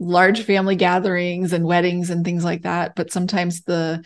large 0.00 0.42
family 0.42 0.74
gatherings 0.74 1.52
and 1.52 1.64
weddings 1.64 2.10
and 2.10 2.24
things 2.24 2.42
like 2.42 2.62
that. 2.62 2.96
But 2.96 3.12
sometimes 3.12 3.62
the 3.62 4.04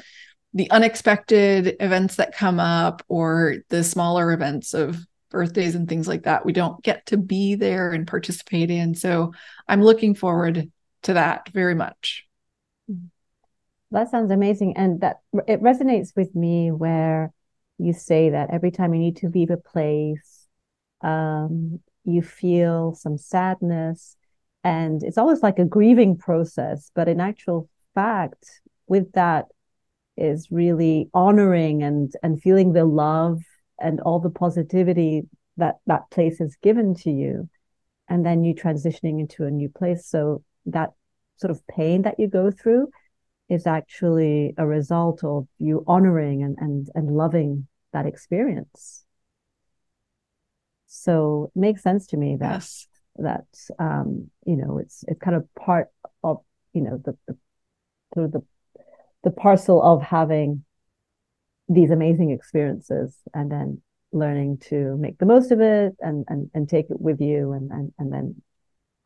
the 0.52 0.70
unexpected 0.70 1.76
events 1.80 2.16
that 2.16 2.36
come 2.36 2.60
up 2.60 3.02
or 3.08 3.56
the 3.70 3.82
smaller 3.82 4.32
events 4.32 4.74
of 4.74 4.98
birthdays 5.30 5.74
and 5.74 5.88
things 5.88 6.06
like 6.06 6.24
that 6.24 6.44
we 6.44 6.52
don't 6.52 6.82
get 6.82 7.06
to 7.06 7.16
be 7.16 7.54
there 7.54 7.90
and 7.90 8.06
participate 8.06 8.70
in. 8.70 8.94
So 8.94 9.32
i'm 9.66 9.82
looking 9.82 10.14
forward 10.14 10.70
to 11.04 11.14
that 11.14 11.48
very 11.48 11.74
much. 11.74 12.26
That 13.92 14.10
sounds 14.10 14.30
amazing. 14.30 14.76
And 14.76 15.00
that 15.00 15.20
it 15.48 15.62
resonates 15.62 16.14
with 16.14 16.34
me 16.34 16.70
where 16.70 17.32
you 17.80 17.92
say 17.92 18.30
that 18.30 18.50
every 18.52 18.70
time 18.70 18.94
you 18.94 19.00
need 19.00 19.16
to 19.16 19.28
leave 19.28 19.50
a 19.50 19.56
place, 19.56 20.46
um, 21.00 21.80
you 22.04 22.22
feel 22.22 22.94
some 22.94 23.16
sadness. 23.16 24.16
And 24.62 25.02
it's 25.02 25.18
always 25.18 25.42
like 25.42 25.58
a 25.58 25.64
grieving 25.64 26.16
process. 26.16 26.90
But 26.94 27.08
in 27.08 27.20
actual 27.20 27.68
fact, 27.94 28.60
with 28.86 29.12
that 29.12 29.46
is 30.16 30.48
really 30.50 31.08
honoring 31.14 31.82
and, 31.82 32.12
and 32.22 32.42
feeling 32.42 32.72
the 32.72 32.84
love 32.84 33.40
and 33.80 34.00
all 34.00 34.20
the 34.20 34.30
positivity 34.30 35.22
that 35.56 35.76
that 35.86 36.10
place 36.10 36.38
has 36.38 36.56
given 36.62 36.94
to 36.96 37.10
you. 37.10 37.48
And 38.08 38.26
then 38.26 38.44
you 38.44 38.54
transitioning 38.54 39.20
into 39.20 39.44
a 39.44 39.50
new 39.50 39.70
place. 39.70 40.06
So 40.06 40.42
that 40.66 40.90
sort 41.36 41.50
of 41.50 41.66
pain 41.66 42.02
that 42.02 42.18
you 42.18 42.28
go 42.28 42.50
through 42.50 42.90
is 43.48 43.66
actually 43.66 44.54
a 44.58 44.66
result 44.66 45.24
of 45.24 45.46
you 45.58 45.82
honoring 45.86 46.42
and 46.42 46.56
and 46.60 46.88
and 46.94 47.16
loving 47.16 47.66
that 47.92 48.06
experience. 48.06 49.04
So 50.86 51.50
it 51.54 51.58
makes 51.58 51.82
sense 51.82 52.08
to 52.08 52.16
me 52.16 52.36
that 52.40 52.54
yes. 52.54 52.88
that 53.16 53.46
um, 53.78 54.30
you 54.44 54.56
know 54.56 54.78
it's 54.78 55.04
it's 55.06 55.20
kind 55.20 55.36
of 55.36 55.46
part 55.54 55.88
of 56.24 56.38
you 56.72 56.82
know 56.82 57.00
the, 57.04 57.16
the 57.26 57.36
sort 58.14 58.26
of 58.26 58.32
the 58.32 58.42
the 59.22 59.30
parcel 59.30 59.82
of 59.82 60.02
having 60.02 60.64
these 61.68 61.90
amazing 61.90 62.30
experiences 62.30 63.16
and 63.32 63.50
then 63.50 63.80
learning 64.12 64.58
to 64.58 64.96
make 64.96 65.18
the 65.18 65.26
most 65.26 65.52
of 65.52 65.60
it 65.60 65.94
and 66.00 66.24
and, 66.28 66.50
and 66.54 66.68
take 66.68 66.90
it 66.90 67.00
with 67.00 67.20
you 67.20 67.52
and, 67.52 67.70
and 67.70 67.92
and 67.98 68.12
then 68.12 68.42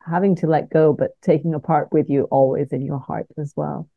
having 0.03 0.35
to 0.35 0.47
let 0.47 0.69
go 0.71 0.91
but 0.93 1.11
taking 1.21 1.53
a 1.53 1.59
part 1.59 1.91
with 1.91 2.09
you 2.09 2.23
always 2.25 2.71
in 2.71 2.81
your 2.81 2.99
heart 2.99 3.27
as 3.37 3.53
well 3.55 3.87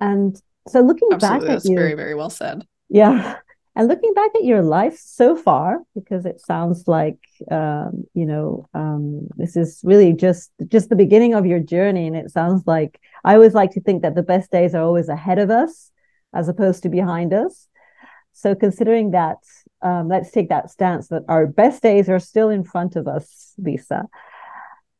and 0.00 0.40
so 0.68 0.80
looking 0.80 1.08
Absolutely, 1.12 1.46
back 1.46 1.50
at 1.50 1.54
that's 1.54 1.68
you, 1.68 1.76
very 1.76 1.94
very 1.94 2.14
well 2.14 2.30
said. 2.30 2.66
Yeah, 2.88 3.36
and 3.76 3.88
looking 3.88 4.14
back 4.14 4.30
at 4.34 4.44
your 4.44 4.62
life 4.62 4.98
so 4.98 5.36
far, 5.36 5.80
because 5.94 6.26
it 6.26 6.40
sounds 6.40 6.86
like 6.86 7.18
um, 7.50 8.04
you 8.14 8.26
know 8.26 8.68
um, 8.74 9.28
this 9.36 9.56
is 9.56 9.80
really 9.84 10.12
just 10.12 10.50
just 10.68 10.88
the 10.88 10.96
beginning 10.96 11.34
of 11.34 11.46
your 11.46 11.60
journey, 11.60 12.06
and 12.06 12.16
it 12.16 12.30
sounds 12.30 12.62
like 12.66 13.00
I 13.24 13.34
always 13.34 13.54
like 13.54 13.72
to 13.72 13.80
think 13.80 14.02
that 14.02 14.14
the 14.14 14.22
best 14.22 14.50
days 14.50 14.74
are 14.74 14.82
always 14.82 15.08
ahead 15.08 15.38
of 15.38 15.50
us 15.50 15.90
as 16.34 16.48
opposed 16.48 16.82
to 16.82 16.88
behind 16.88 17.32
us. 17.32 17.68
So 18.32 18.56
considering 18.56 19.12
that, 19.12 19.36
um, 19.82 20.08
let's 20.08 20.32
take 20.32 20.48
that 20.48 20.68
stance 20.68 21.06
that 21.08 21.22
our 21.28 21.46
best 21.46 21.82
days 21.82 22.08
are 22.08 22.18
still 22.18 22.48
in 22.48 22.64
front 22.64 22.96
of 22.96 23.06
us, 23.06 23.54
Lisa 23.58 24.08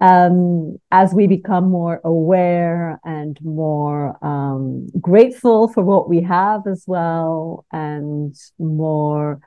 um, 0.01 0.77
as 0.91 1.15
we 1.15 1.27
become 1.27 1.71
more 1.71 2.01
aware 2.05 2.99
and 3.05 3.39
more 3.43 4.17
um, 4.25 4.89
grateful 5.01 5.69
for 5.69 5.83
what 5.83 6.09
we 6.09 6.23
have 6.23 6.67
as 6.67 6.85
well, 6.87 7.65
and 7.73 8.35
more 8.59 9.41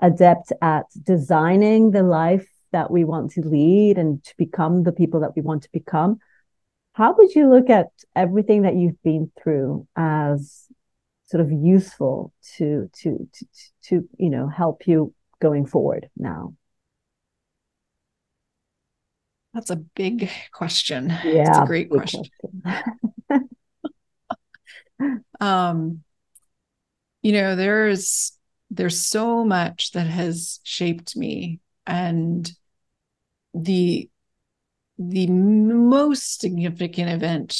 adept 0.00 0.52
at 0.62 0.86
designing 1.02 1.90
the 1.90 2.02
life 2.02 2.48
that 2.72 2.90
we 2.90 3.04
want 3.04 3.32
to 3.32 3.42
lead 3.42 3.98
and 3.98 4.22
to 4.24 4.34
become 4.38 4.84
the 4.84 4.92
people 4.92 5.20
that 5.20 5.34
we 5.36 5.42
want 5.42 5.62
to 5.62 5.68
become. 5.72 6.18
How 6.92 7.14
would 7.16 7.34
you 7.34 7.48
look 7.48 7.70
at 7.70 7.88
everything 8.14 8.62
that 8.62 8.76
you've 8.76 9.02
been 9.02 9.30
through 9.42 9.86
as 9.96 10.66
sort 11.26 11.40
of 11.40 11.52
useful 11.52 12.32
to 12.56 12.90
to 13.02 13.28
to 13.32 13.46
to 13.84 14.08
you 14.18 14.30
know 14.30 14.48
help 14.48 14.86
you 14.86 15.14
going 15.40 15.66
forward 15.66 16.08
now? 16.16 16.54
That's 19.54 19.70
a 19.70 19.76
big 19.76 20.30
question. 20.52 21.08
Yeah, 21.24 21.48
it's 21.48 21.58
a 21.58 21.66
great 21.66 21.90
question. 21.90 22.24
question. 22.64 23.48
um, 25.40 26.02
you 27.22 27.32
know, 27.32 27.56
there's 27.56 28.32
there's 28.70 29.04
so 29.04 29.44
much 29.44 29.92
that 29.92 30.06
has 30.06 30.60
shaped 30.62 31.16
me, 31.16 31.60
and 31.86 32.50
the 33.54 34.08
the 34.98 35.26
most 35.26 36.40
significant 36.40 37.10
event 37.10 37.58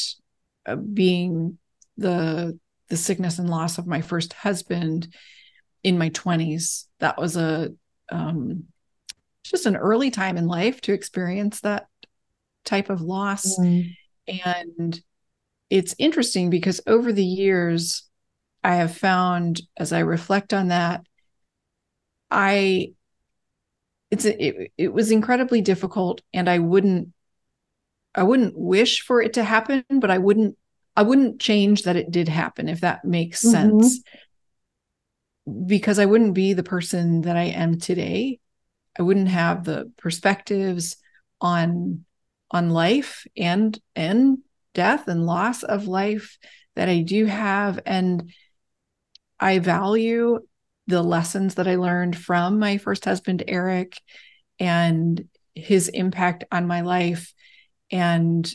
being 0.93 1.59
the 1.97 2.59
the 2.89 2.97
sickness 2.97 3.39
and 3.39 3.49
loss 3.49 3.79
of 3.79 3.87
my 3.87 4.01
first 4.01 4.33
husband 4.33 5.09
in 5.83 5.97
my 5.97 6.11
20s 6.11 6.87
that 6.99 7.17
was 7.19 7.37
a 7.37 7.73
um, 8.11 8.65
just 9.50 9.66
an 9.66 9.76
early 9.76 10.11
time 10.11 10.37
in 10.37 10.47
life 10.47 10.80
to 10.80 10.92
experience 10.92 11.61
that 11.61 11.87
type 12.64 12.88
of 12.88 13.00
loss 13.00 13.59
mm. 13.59 13.90
and 14.45 15.00
it's 15.69 15.95
interesting 15.99 16.50
because 16.50 16.80
over 16.87 17.12
the 17.12 17.25
years 17.25 18.09
i 18.62 18.76
have 18.76 18.97
found 18.97 19.61
as 19.76 19.92
i 19.92 20.00
reflect 20.00 20.52
on 20.52 20.69
that 20.69 21.02
i 22.30 22.92
it's 24.11 24.25
it, 24.25 24.73
it 24.76 24.92
was 24.92 25.11
incredibly 25.11 25.61
difficult 25.61 26.21
and 26.33 26.49
i 26.49 26.59
wouldn't 26.59 27.09
i 28.14 28.23
wouldn't 28.23 28.57
wish 28.57 29.02
for 29.02 29.23
it 29.23 29.33
to 29.33 29.42
happen 29.42 29.85
but 30.00 30.11
i 30.11 30.19
wouldn't 30.19 30.57
i 30.97 31.02
wouldn't 31.02 31.40
change 31.40 31.85
that 31.85 31.97
it 31.97 32.11
did 32.11 32.28
happen 32.28 32.69
if 32.69 32.83
that 32.83 33.04
makes 33.04 33.42
mm-hmm. 33.42 33.80
sense 33.80 34.02
because 35.66 35.99
i 35.99 36.04
wouldn't 36.04 36.35
be 36.35 36.52
the 36.52 36.62
person 36.62 37.23
that 37.23 37.37
i 37.37 37.45
am 37.45 37.78
today 37.78 38.38
i 38.99 39.03
wouldn't 39.03 39.29
have 39.29 39.65
the 39.65 39.91
perspectives 39.99 40.97
on 41.41 42.05
on 42.51 42.71
life 42.71 43.27
and 43.37 43.79
and 43.95 44.39
death 44.75 45.09
and 45.09 45.27
loss 45.27 45.63
of 45.63 45.87
life 45.87 46.39
that 46.77 46.89
i 46.89 47.01
do 47.01 47.27
have 47.27 47.81
and 47.87 48.33
i 49.39 49.59
value 49.59 50.41
the 50.91 51.03
lessons 51.03 51.55
that 51.55 51.69
I 51.69 51.77
learned 51.77 52.19
from 52.19 52.59
my 52.59 52.77
first 52.77 53.05
husband, 53.05 53.45
Eric, 53.47 53.99
and 54.59 55.29
his 55.55 55.89
impact 55.89 56.45
on 56.53 56.67
my 56.67 56.83
life. 56.83 57.33
And 57.91 58.53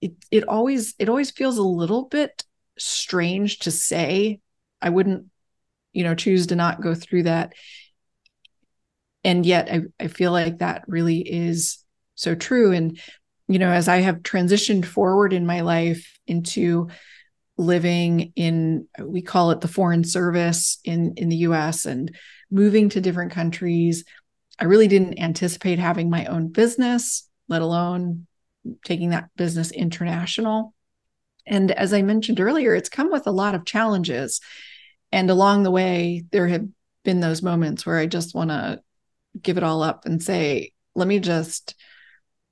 it 0.00 0.12
it 0.30 0.44
always 0.44 0.94
it 0.98 1.08
always 1.08 1.30
feels 1.30 1.58
a 1.58 1.62
little 1.62 2.04
bit 2.04 2.44
strange 2.78 3.60
to 3.60 3.70
say. 3.70 4.40
I 4.80 4.90
wouldn't, 4.90 5.24
you 5.92 6.04
know, 6.04 6.14
choose 6.14 6.48
to 6.48 6.56
not 6.56 6.82
go 6.82 6.94
through 6.94 7.24
that. 7.24 7.54
And 9.28 9.44
yet 9.44 9.70
I, 9.70 9.80
I 10.00 10.08
feel 10.08 10.32
like 10.32 10.60
that 10.60 10.84
really 10.86 11.18
is 11.18 11.84
so 12.14 12.34
true. 12.34 12.72
And, 12.72 12.98
you 13.46 13.58
know, 13.58 13.68
as 13.68 13.86
I 13.86 13.98
have 13.98 14.20
transitioned 14.20 14.86
forward 14.86 15.34
in 15.34 15.44
my 15.44 15.60
life 15.60 16.18
into 16.26 16.88
living 17.58 18.32
in 18.36 18.86
we 18.98 19.20
call 19.20 19.50
it 19.50 19.60
the 19.60 19.68
foreign 19.68 20.04
service 20.04 20.78
in 20.82 21.12
in 21.16 21.28
the 21.28 21.38
US 21.48 21.84
and 21.84 22.16
moving 22.50 22.88
to 22.88 23.02
different 23.02 23.32
countries 23.32 24.04
I 24.60 24.64
really 24.64 24.88
didn't 24.88 25.18
anticipate 25.18 25.78
having 25.80 26.08
my 26.08 26.26
own 26.26 26.48
business 26.52 27.28
let 27.48 27.60
alone 27.60 28.28
taking 28.84 29.10
that 29.10 29.30
business 29.36 29.72
international 29.72 30.72
and 31.48 31.72
as 31.72 31.92
I 31.92 32.02
mentioned 32.02 32.38
earlier 32.38 32.76
it's 32.76 32.88
come 32.88 33.10
with 33.10 33.26
a 33.26 33.32
lot 33.32 33.56
of 33.56 33.66
challenges 33.66 34.40
and 35.10 35.28
along 35.28 35.64
the 35.64 35.72
way 35.72 36.26
there 36.30 36.46
have 36.46 36.64
been 37.02 37.18
those 37.18 37.42
moments 37.42 37.84
where 37.84 37.98
I 37.98 38.06
just 38.06 38.36
want 38.36 38.50
to 38.50 38.80
give 39.40 39.56
it 39.56 39.62
all 39.62 39.82
up 39.82 40.06
and 40.06 40.22
say 40.22 40.72
let 40.94 41.06
me 41.06 41.18
just 41.20 41.74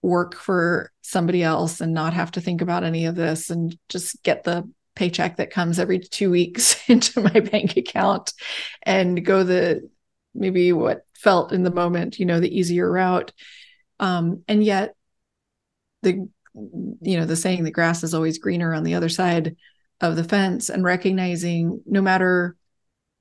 work 0.03 0.35
for 0.35 0.93
somebody 1.03 1.43
else 1.43 1.81
and 1.81 1.93
not 1.93 2.15
have 2.15 2.31
to 2.31 2.41
think 2.41 2.61
about 2.63 2.85
any 2.85 3.07
of 3.07 3.17
this 3.17 3.51
and 3.51 3.77
just 3.89 4.23
get 4.23 4.45
the 4.45 4.69
paycheck 4.95 5.37
that 5.37 5.51
comes 5.51 5.79
every 5.79 5.99
two 5.99 6.31
weeks 6.31 6.77
into 6.89 7.21
my 7.21 7.41
bank 7.41 7.77
account 7.77 8.33
and 8.83 9.25
go 9.25 9.43
the 9.43 9.89
maybe 10.35 10.73
what 10.73 11.07
felt 11.15 11.53
in 11.53 11.63
the 11.63 11.71
moment, 11.71 12.19
you 12.19 12.27
know, 12.27 12.41
the 12.41 12.57
easier 12.57 12.91
route. 12.91 13.33
Um, 13.99 14.43
and 14.49 14.63
yet 14.63 14.95
the 16.03 16.29
you 17.03 17.19
know, 17.19 17.27
the 17.27 17.37
saying 17.37 17.65
the 17.65 17.71
grass 17.71 18.03
is 18.03 18.15
always 18.15 18.39
greener 18.39 18.73
on 18.73 18.83
the 18.83 18.95
other 18.95 19.11
side 19.11 19.57
of 20.01 20.17
the 20.17 20.25
fence 20.25 20.71
and 20.71 20.85
recognizing 20.85 21.83
no 21.85 22.01
matter 22.01 22.57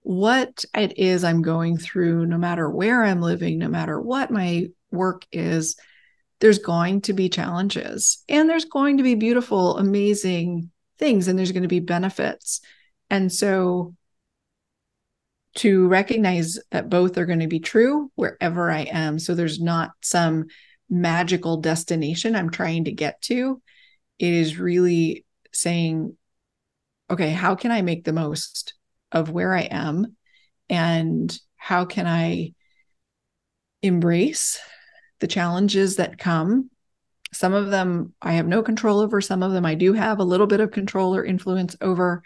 what 0.06 0.63
it 0.76 1.00
is 1.00 1.24
I'm 1.24 1.41
going 1.41 1.80
through, 1.80 2.28
no 2.28 2.38
matter 2.38 2.70
where 2.70 3.04
I'm 3.04 3.22
living, 3.22 3.58
no 3.58 3.68
matter 3.68 4.00
what 4.00 4.30
my 4.30 4.68
work 4.91 5.26
is, 5.32 5.78
there's 6.39 6.60
going 6.60 7.02
to 7.02 7.13
be 7.13 7.28
challenges 7.28 8.24
and 8.30 8.48
there's 8.48 8.65
going 8.65 8.98
to 8.98 9.04
be 9.04 9.15
beautiful, 9.15 9.80
amazing 9.80 10.70
things 11.00 11.28
and 11.28 11.39
there's 11.39 11.52
going 11.52 11.63
to 11.63 11.68
be 11.68 11.80
benefits. 11.80 12.62
And 13.10 13.34
so 13.34 13.96
to 15.56 15.88
recognize 15.88 16.60
that 16.70 16.88
both 16.88 17.18
are 17.18 17.26
going 17.26 17.39
to 17.39 17.48
be 17.48 17.60
true 17.60 18.12
wherever 18.13 18.70
I 18.70 18.82
am. 18.82 19.18
So 19.18 19.34
there's 19.34 19.60
not 19.60 19.89
some 20.04 20.46
magical 20.88 21.58
destination 21.58 22.36
I'm 22.36 22.52
trying 22.52 22.84
to 22.84 22.91
get 22.91 23.24
to. 23.24 23.60
It 24.20 24.34
is 24.36 24.60
really 24.60 25.26
saying, 25.52 26.15
okay, 27.10 27.32
how 27.32 27.56
can 27.56 27.72
I 27.72 27.82
make 27.82 28.04
the 28.04 28.13
most 28.13 28.75
of 29.15 29.32
where 29.32 29.56
I 29.56 29.62
am? 29.62 30.15
And 30.69 31.36
how 31.58 31.86
can 31.86 32.06
I 32.06 32.54
embrace 33.82 34.60
the 35.19 35.28
challenges 35.28 35.95
that 35.95 36.19
come 36.19 36.69
some 37.36 37.54
of 37.54 37.69
them 37.69 38.13
I 38.21 38.34
have 38.34 38.47
no 38.47 38.63
control 38.63 39.01
over. 39.01 39.19
Some 39.19 39.43
of 39.43 39.51
them 39.51 39.65
I 39.65 39.75
do 39.75 39.91
have 39.91 40.19
a 40.19 40.23
little 40.23 40.47
bit 40.47 40.62
of 40.62 40.71
control 40.71 41.13
or 41.15 41.25
influence 41.25 41.75
over, 41.82 42.23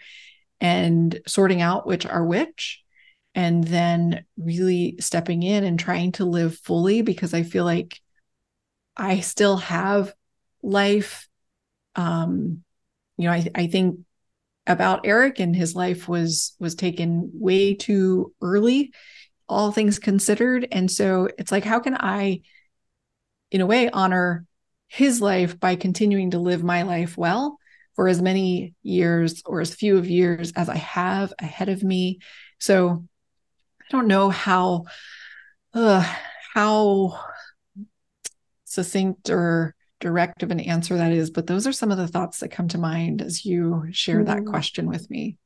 and 0.60 1.18
sorting 1.26 1.60
out 1.60 1.86
which 1.86 2.06
are 2.06 2.24
which. 2.24 2.80
And 3.34 3.64
then 3.64 4.24
really 4.36 4.96
stepping 5.00 5.42
in 5.42 5.64
and 5.64 5.78
trying 5.78 6.12
to 6.12 6.24
live 6.24 6.58
fully 6.58 7.02
because 7.02 7.34
I 7.34 7.42
feel 7.42 7.64
like 7.64 8.00
I 8.96 9.20
still 9.20 9.56
have 9.56 10.14
life. 10.62 11.28
Um, 11.96 12.62
you 13.16 13.26
know, 13.26 13.32
I, 13.32 13.48
I 13.54 13.66
think 13.66 14.00
about 14.66 15.06
Eric 15.06 15.40
and 15.40 15.54
his 15.54 15.74
life 15.74 16.08
was 16.08 16.54
was 16.58 16.74
taken 16.74 17.30
way 17.34 17.74
too 17.74 18.34
early, 18.40 18.92
all 19.48 19.72
things 19.72 19.98
considered. 19.98 20.66
And 20.70 20.90
so 20.90 21.28
it's 21.38 21.52
like, 21.52 21.64
how 21.64 21.80
can 21.80 21.96
I, 21.98 22.42
in 23.50 23.60
a 23.60 23.66
way, 23.66 23.90
honor 23.90 24.46
his 24.86 25.20
life 25.20 25.58
by 25.58 25.76
continuing 25.76 26.32
to 26.32 26.38
live 26.38 26.62
my 26.62 26.82
life 26.82 27.16
well 27.16 27.58
for 27.94 28.08
as 28.08 28.22
many 28.22 28.74
years 28.82 29.42
or 29.46 29.60
as 29.60 29.74
few 29.74 29.98
of 29.98 30.08
years 30.08 30.52
as 30.56 30.68
I 30.68 30.76
have 30.76 31.32
ahead 31.38 31.68
of 31.68 31.82
me. 31.82 32.20
So 32.58 33.04
I 33.80 33.84
don't 33.90 34.08
know 34.08 34.30
how 34.30 34.84
uh, 35.74 36.02
how 36.54 37.20
succinct 38.64 39.30
or 39.30 39.74
direct 40.00 40.42
of 40.42 40.50
an 40.50 40.60
answer 40.60 40.96
that 40.96 41.12
is, 41.12 41.30
but 41.30 41.46
those 41.46 41.66
are 41.66 41.72
some 41.72 41.90
of 41.90 41.98
the 41.98 42.08
thoughts 42.08 42.40
that 42.40 42.50
come 42.50 42.68
to 42.68 42.78
mind 42.78 43.22
as 43.22 43.44
you 43.44 43.86
share 43.92 44.24
that 44.24 44.38
mm-hmm. 44.38 44.50
question 44.50 44.88
with 44.88 45.08
me. 45.10 45.36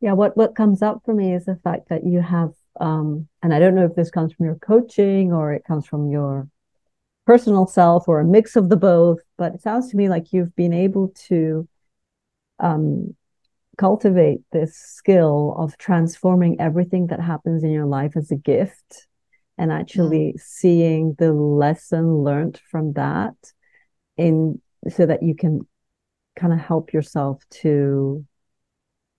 Yeah, 0.00 0.12
what 0.12 0.36
what 0.36 0.56
comes 0.56 0.82
up 0.82 1.02
for 1.04 1.14
me 1.14 1.34
is 1.34 1.44
the 1.44 1.60
fact 1.62 1.90
that 1.90 2.04
you 2.04 2.20
have 2.20 2.52
um, 2.80 3.28
and 3.42 3.52
I 3.52 3.58
don't 3.58 3.74
know 3.74 3.84
if 3.84 3.94
this 3.94 4.10
comes 4.10 4.32
from 4.32 4.46
your 4.46 4.56
coaching 4.56 5.32
or 5.32 5.52
it 5.52 5.64
comes 5.64 5.86
from 5.86 6.10
your 6.10 6.48
personal 7.26 7.66
self 7.66 8.08
or 8.08 8.20
a 8.20 8.24
mix 8.24 8.56
of 8.56 8.68
the 8.68 8.76
both. 8.76 9.18
But 9.36 9.54
it 9.54 9.62
sounds 9.62 9.90
to 9.90 9.96
me 9.96 10.08
like 10.08 10.32
you've 10.32 10.56
been 10.56 10.72
able 10.72 11.12
to 11.28 11.68
um, 12.58 13.14
cultivate 13.76 14.40
this 14.52 14.76
skill 14.76 15.54
of 15.58 15.76
transforming 15.78 16.60
everything 16.60 17.08
that 17.08 17.20
happens 17.20 17.62
in 17.62 17.70
your 17.70 17.86
life 17.86 18.16
as 18.16 18.30
a 18.30 18.36
gift 18.36 19.06
and 19.58 19.70
actually 19.70 20.32
mm. 20.34 20.40
seeing 20.40 21.14
the 21.18 21.32
lesson 21.32 22.22
learned 22.22 22.60
from 22.70 22.94
that 22.94 23.34
in 24.20 24.60
so 24.88 25.06
that 25.06 25.22
you 25.22 25.34
can 25.34 25.66
kind 26.36 26.52
of 26.52 26.60
help 26.60 26.92
yourself 26.92 27.42
to 27.50 28.24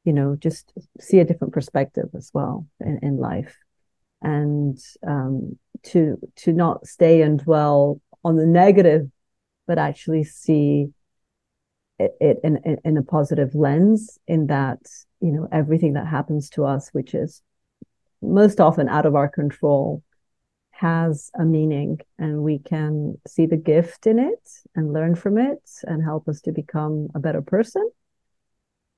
you 0.06 0.14
know 0.14 0.36
just 0.36 0.72
see 1.00 1.20
a 1.20 1.26
different 1.26 1.54
perspective 1.54 2.10
as 2.16 2.32
well 2.34 2.66
in, 2.80 3.00
in 3.02 3.18
life 3.18 3.58
and 4.22 4.78
um, 5.08 5.58
to 5.84 6.18
to 6.38 6.54
not 6.54 6.86
stay 6.86 7.22
and 7.22 7.40
dwell 7.40 8.00
on 8.24 8.36
the 8.36 8.46
negative, 8.46 9.10
but 9.68 9.80
actually 9.80 10.24
see 10.24 10.88
it, 11.98 12.12
it 12.20 12.38
in, 12.44 12.60
in 12.84 12.98
a 12.98 13.04
positive 13.04 13.56
lens. 13.56 14.20
In 14.28 14.48
that 14.48 14.80
you 15.20 15.32
know 15.32 15.48
everything 15.52 15.94
that 15.94 16.08
happens 16.08 16.50
to 16.52 16.66
us, 16.66 16.90
which 16.92 17.14
is 17.14 17.42
most 18.22 18.60
often 18.60 18.88
out 18.88 19.06
of 19.06 19.16
our 19.16 19.28
control, 19.28 20.04
has 20.82 21.32
a 21.40 21.46
meaning, 21.46 22.00
and 22.18 22.44
we 22.44 22.60
can 22.60 23.20
see 23.28 23.46
the 23.46 23.58
gift 23.58 24.08
in 24.08 24.20
it 24.20 24.50
and 24.76 24.94
learn 24.94 25.16
from 25.16 25.38
it, 25.38 25.62
and 25.84 26.04
help 26.04 26.28
us 26.28 26.42
to 26.42 26.52
become 26.52 27.08
a 27.16 27.20
better 27.20 27.42
person 27.42 27.90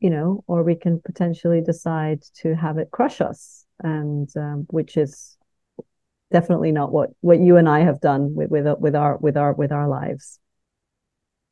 you 0.04 0.10
know, 0.10 0.44
or 0.48 0.64
we 0.64 0.76
can 0.76 1.00
potentially 1.00 1.62
decide 1.62 2.22
to 2.36 2.54
have 2.54 2.78
it 2.78 2.92
crush 2.92 3.22
us, 3.22 3.66
and 3.82 4.30
um, 4.36 4.66
which 4.70 4.98
is 4.98 5.38
definitely 6.30 6.74
not 6.74 6.92
what 6.92 7.12
what 7.22 7.40
you 7.40 7.56
and 7.56 7.70
I 7.70 7.80
have 7.80 8.02
done 8.02 8.36
with 8.36 8.50
with 8.50 8.68
with 8.80 8.96
our 8.98 9.16
with 9.18 9.38
our 9.38 9.54
with 9.54 9.72
our 9.72 9.88
lives. 9.88 10.40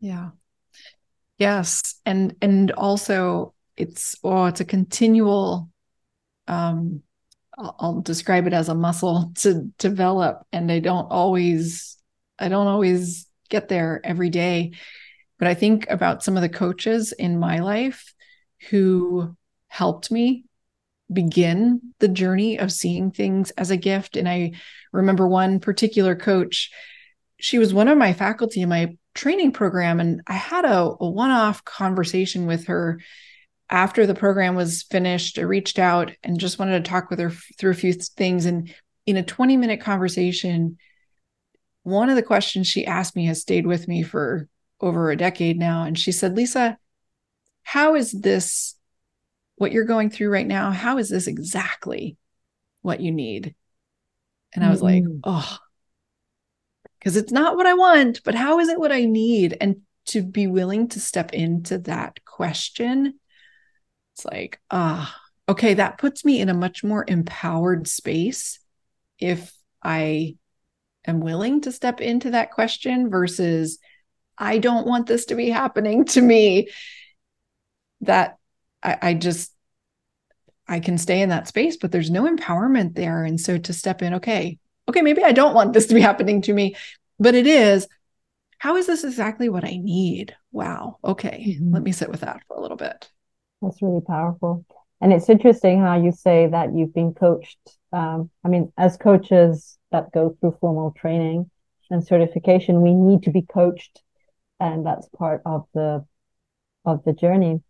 Yeah. 0.02 0.32
Yes, 1.38 1.96
and 2.06 2.36
and 2.42 2.72
also 2.72 3.54
it's 3.78 4.18
oh 4.22 4.46
it's 4.46 4.60
a 4.60 4.66
continual 4.66 5.70
um 6.48 7.04
I'll, 7.80 8.02
describe 8.02 8.48
it 8.48 8.54
as 8.54 8.70
a 8.70 8.76
muscle 8.76 9.32
to 9.40 9.72
develop 9.78 10.46
and 10.52 10.72
I 10.72 10.80
don't 10.80 11.12
always 11.12 11.98
I 12.40 12.48
don't 12.48 12.68
always 12.68 13.28
get 13.50 13.68
there 13.68 14.02
every 14.04 14.30
day 14.30 14.72
but 15.40 15.48
I 15.48 15.54
think 15.54 15.90
about 15.90 16.24
some 16.24 16.38
of 16.38 16.42
the 16.42 16.50
coaches 16.50 17.12
in 17.12 17.40
my 17.40 17.60
life 17.60 18.14
who 18.70 19.36
helped 19.68 20.12
me 20.12 20.46
begin 21.12 21.82
the 22.00 22.08
journey 22.08 22.60
of 22.60 22.72
seeing 22.72 23.12
things 23.12 23.52
as 23.52 23.72
a 23.72 23.78
gift. 23.78 24.16
And 24.16 24.30
I 24.30 24.54
remember 24.92 25.28
one 25.28 25.60
particular 25.60 26.16
coach, 26.16 26.70
she 27.40 27.58
was 27.58 27.74
one 27.74 27.88
of 27.88 27.98
my 27.98 28.14
faculty 28.14 28.62
in 28.62 28.70
my 28.70 28.98
training 29.14 29.52
program. 29.52 30.00
And 30.00 30.22
I 30.28 30.34
had 30.34 30.66
a, 30.66 30.96
a 31.00 31.10
one 31.10 31.32
off 31.32 31.66
conversation 31.66 32.46
with 32.46 32.68
her 32.68 33.02
after 33.72 34.06
the 34.06 34.14
program 34.14 34.56
was 34.56 34.84
finished. 34.84 35.40
I 35.40 35.44
reached 35.44 35.80
out 35.80 36.12
and 36.24 36.40
just 36.40 36.60
wanted 36.60 36.84
to 36.84 36.90
talk 36.90 37.10
with 37.10 37.20
her 37.20 37.32
through 37.58 37.72
a 37.72 37.76
few 37.76 37.94
things. 37.94 38.46
And 38.46 38.74
in 39.06 39.18
a 39.18 39.24
20 39.24 39.58
minute 39.58 39.82
conversation, 39.82 40.78
one 41.84 42.10
of 42.10 42.16
the 42.16 42.22
questions 42.22 42.68
she 42.68 42.86
asked 42.86 43.16
me 43.16 43.26
has 43.26 43.42
stayed 43.42 43.66
with 43.66 43.88
me 43.88 44.04
for 44.04 44.48
over 44.80 45.10
a 45.10 45.18
decade 45.18 45.58
now. 45.58 45.84
And 45.84 45.98
she 45.98 46.12
said, 46.12 46.36
Lisa, 46.36 46.78
how 47.64 47.96
is 47.96 48.12
this 48.12 48.76
what 49.56 49.72
you're 49.72 49.86
going 49.86 50.10
through 50.10 50.32
right 50.32 50.48
now, 50.48 50.72
how 50.72 50.98
is 50.98 51.08
this 51.08 51.28
exactly 51.28 52.18
what 52.82 53.00
you 53.00 53.12
need? 53.12 53.54
And 54.54 54.66
I 54.66 54.70
was 54.72 54.82
mm-hmm. 54.82 55.06
like, 55.06 55.22
oh, 55.24 55.58
because 56.98 57.16
it's 57.16 57.32
not 57.32 57.56
what 57.56 57.68
I 57.68 57.76
want, 57.76 58.22
but 58.24 58.34
how 58.36 58.60
is 58.60 58.70
it 58.70 58.80
what 58.80 58.92
I 58.92 59.06
need? 59.06 59.56
And 59.62 59.82
to 60.08 60.24
be 60.24 60.48
willing 60.48 60.88
to 60.90 61.00
step 61.00 61.32
into 61.34 61.78
that 61.78 62.26
question, 62.26 63.20
it's 64.14 64.26
like, 64.26 64.60
ah, 64.70 65.16
okay, 65.48 65.76
that 65.76 65.98
puts 65.98 66.24
me 66.24 66.40
in 66.40 66.50
a 66.50 66.54
much 66.54 66.84
more 66.84 67.04
empowered 67.08 67.88
space 67.88 68.60
if 69.20 69.54
I 69.82 70.36
am 71.06 71.20
willing 71.20 71.62
to 71.62 71.72
step 71.72 72.02
into 72.02 72.32
that 72.32 72.52
question 72.52 73.10
versus 73.10 73.80
I 74.38 74.58
don't 74.58 74.88
want 74.88 75.08
this 75.08 75.26
to 75.26 75.36
be 75.36 75.50
happening 75.50 76.06
to 76.06 76.22
me. 76.22 76.70
That 78.02 78.38
I, 78.82 78.98
I 79.02 79.14
just 79.14 79.54
I 80.68 80.80
can 80.80 80.98
stay 80.98 81.22
in 81.22 81.30
that 81.30 81.48
space, 81.48 81.78
but 81.78 81.92
there's 81.92 82.10
no 82.10 82.24
empowerment 82.24 82.96
there. 82.96 83.24
And 83.24 83.40
so 83.40 83.58
to 83.58 83.74
step 83.74 84.02
in, 84.02 84.16
okay, 84.16 84.58
okay, 84.88 85.02
maybe 85.02 85.24
I 85.24 85.32
don't 85.34 85.54
want 85.54 85.74
this 85.74 85.88
to 85.88 85.94
be 85.94 86.02
happening 86.02 86.42
to 86.44 86.54
me, 86.54 86.76
but 87.20 87.36
it 87.36 87.46
is. 87.46 87.88
How 88.58 88.78
is 88.78 88.86
this 88.86 89.04
exactly 89.04 89.50
what 89.50 89.64
I 89.66 89.78
need? 89.82 90.36
Wow. 90.52 90.98
Okay. 91.04 91.58
Mm-hmm. 91.60 91.74
Let 91.74 91.84
me 91.84 91.92
sit 91.92 92.10
with 92.10 92.22
that 92.22 92.42
for 92.48 92.56
a 92.56 92.62
little 92.62 92.78
bit. 92.78 93.10
That's 93.62 93.82
really 93.82 94.02
powerful. 94.02 94.66
And 95.02 95.12
it's 95.14 95.30
interesting 95.30 95.80
how 95.80 96.02
you 96.02 96.12
say 96.12 96.48
that 96.48 96.76
you've 96.76 96.94
been 96.94 97.14
coached. 97.14 97.60
Um, 97.92 98.30
I 98.44 98.50
mean, 98.50 98.72
as 98.78 98.98
coaches 98.98 99.78
that 99.92 100.12
go 100.12 100.36
through 100.40 100.58
formal 100.60 100.92
training 100.98 101.50
and 101.90 102.06
certification, 102.06 102.82
we 102.82 102.94
need 102.94 103.24
to 103.24 103.32
be 103.32 103.42
coached, 103.42 104.02
and 104.60 104.86
that's 104.86 105.08
part 105.10 105.42
of 105.46 105.68
the 105.74 106.06
of 106.86 107.04
the 107.04 107.14
journey. 107.14 107.62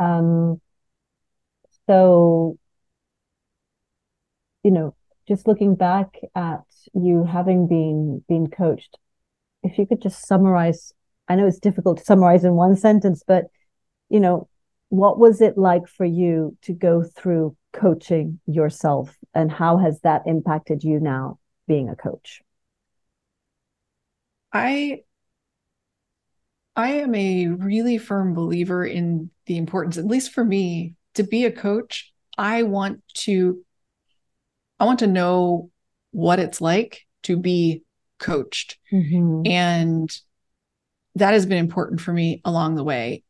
Um, 0.00 0.60
so, 1.86 2.58
you 4.62 4.70
know, 4.70 4.94
just 5.28 5.46
looking 5.46 5.74
back 5.74 6.16
at 6.34 6.62
you 6.94 7.24
having 7.24 7.66
been 7.66 8.24
been 8.28 8.48
coached, 8.48 8.98
if 9.62 9.78
you 9.78 9.86
could 9.86 10.02
just 10.02 10.26
summarize, 10.26 10.92
I 11.28 11.36
know 11.36 11.46
it's 11.46 11.58
difficult 11.58 11.98
to 11.98 12.04
summarize 12.04 12.44
in 12.44 12.54
one 12.54 12.76
sentence, 12.76 13.22
but 13.26 13.46
you 14.10 14.20
know, 14.20 14.48
what 14.96 15.18
was 15.18 15.40
it 15.40 15.58
like 15.58 15.86
for 15.88 16.04
you 16.04 16.56
to 16.62 16.72
go 16.72 17.02
through 17.02 17.56
coaching 17.72 18.40
yourself 18.46 19.16
and 19.34 19.50
how 19.50 19.78
has 19.78 20.00
that 20.00 20.22
impacted 20.26 20.84
you 20.84 21.00
now 21.00 21.38
being 21.66 21.88
a 21.88 21.96
coach? 21.96 22.42
I 24.52 25.02
I 26.76 26.92
am 26.94 27.14
a 27.14 27.46
really 27.46 27.98
firm 27.98 28.34
believer 28.34 28.84
in 28.84 29.30
the 29.46 29.56
importance, 29.58 29.96
at 29.96 30.06
least 30.06 30.32
for 30.32 30.44
me, 30.44 30.96
to 31.14 31.22
be 31.22 31.44
a 31.44 31.52
coach, 31.52 32.12
I 32.36 32.64
want 32.64 33.02
to 33.14 33.64
I 34.78 34.84
want 34.84 35.00
to 35.00 35.06
know 35.06 35.70
what 36.10 36.38
it's 36.38 36.60
like 36.60 37.06
to 37.24 37.36
be 37.36 37.82
coached. 38.18 38.78
Mm-hmm. 38.92 39.42
And 39.46 40.10
that 41.16 41.32
has 41.32 41.46
been 41.46 41.58
important 41.58 42.00
for 42.00 42.12
me 42.12 42.40
along 42.44 42.74
the 42.74 42.84
way. 42.84 43.22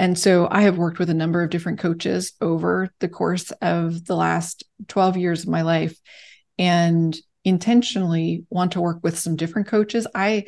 And 0.00 0.18
so 0.18 0.48
I 0.50 0.62
have 0.62 0.78
worked 0.78 0.98
with 0.98 1.10
a 1.10 1.14
number 1.14 1.42
of 1.42 1.50
different 1.50 1.78
coaches 1.78 2.32
over 2.40 2.88
the 3.00 3.08
course 3.08 3.50
of 3.60 4.06
the 4.06 4.16
last 4.16 4.64
12 4.88 5.18
years 5.18 5.42
of 5.42 5.50
my 5.50 5.60
life 5.60 5.94
and 6.58 7.14
intentionally 7.44 8.46
want 8.48 8.72
to 8.72 8.80
work 8.80 9.00
with 9.02 9.18
some 9.18 9.36
different 9.36 9.68
coaches. 9.68 10.06
I 10.14 10.46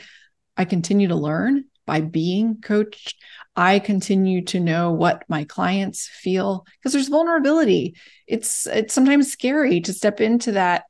I 0.56 0.64
continue 0.64 1.08
to 1.08 1.16
learn 1.16 1.66
by 1.84 2.00
being 2.00 2.62
coached. 2.62 3.14
I 3.54 3.78
continue 3.78 4.42
to 4.46 4.58
know 4.58 4.92
what 4.92 5.22
my 5.28 5.44
clients 5.44 6.08
feel 6.08 6.64
because 6.78 6.94
there's 6.94 7.08
vulnerability. 7.08 7.96
It's 8.26 8.66
it's 8.66 8.94
sometimes 8.94 9.30
scary 9.30 9.82
to 9.82 9.92
step 9.92 10.22
into 10.22 10.52
that 10.52 10.84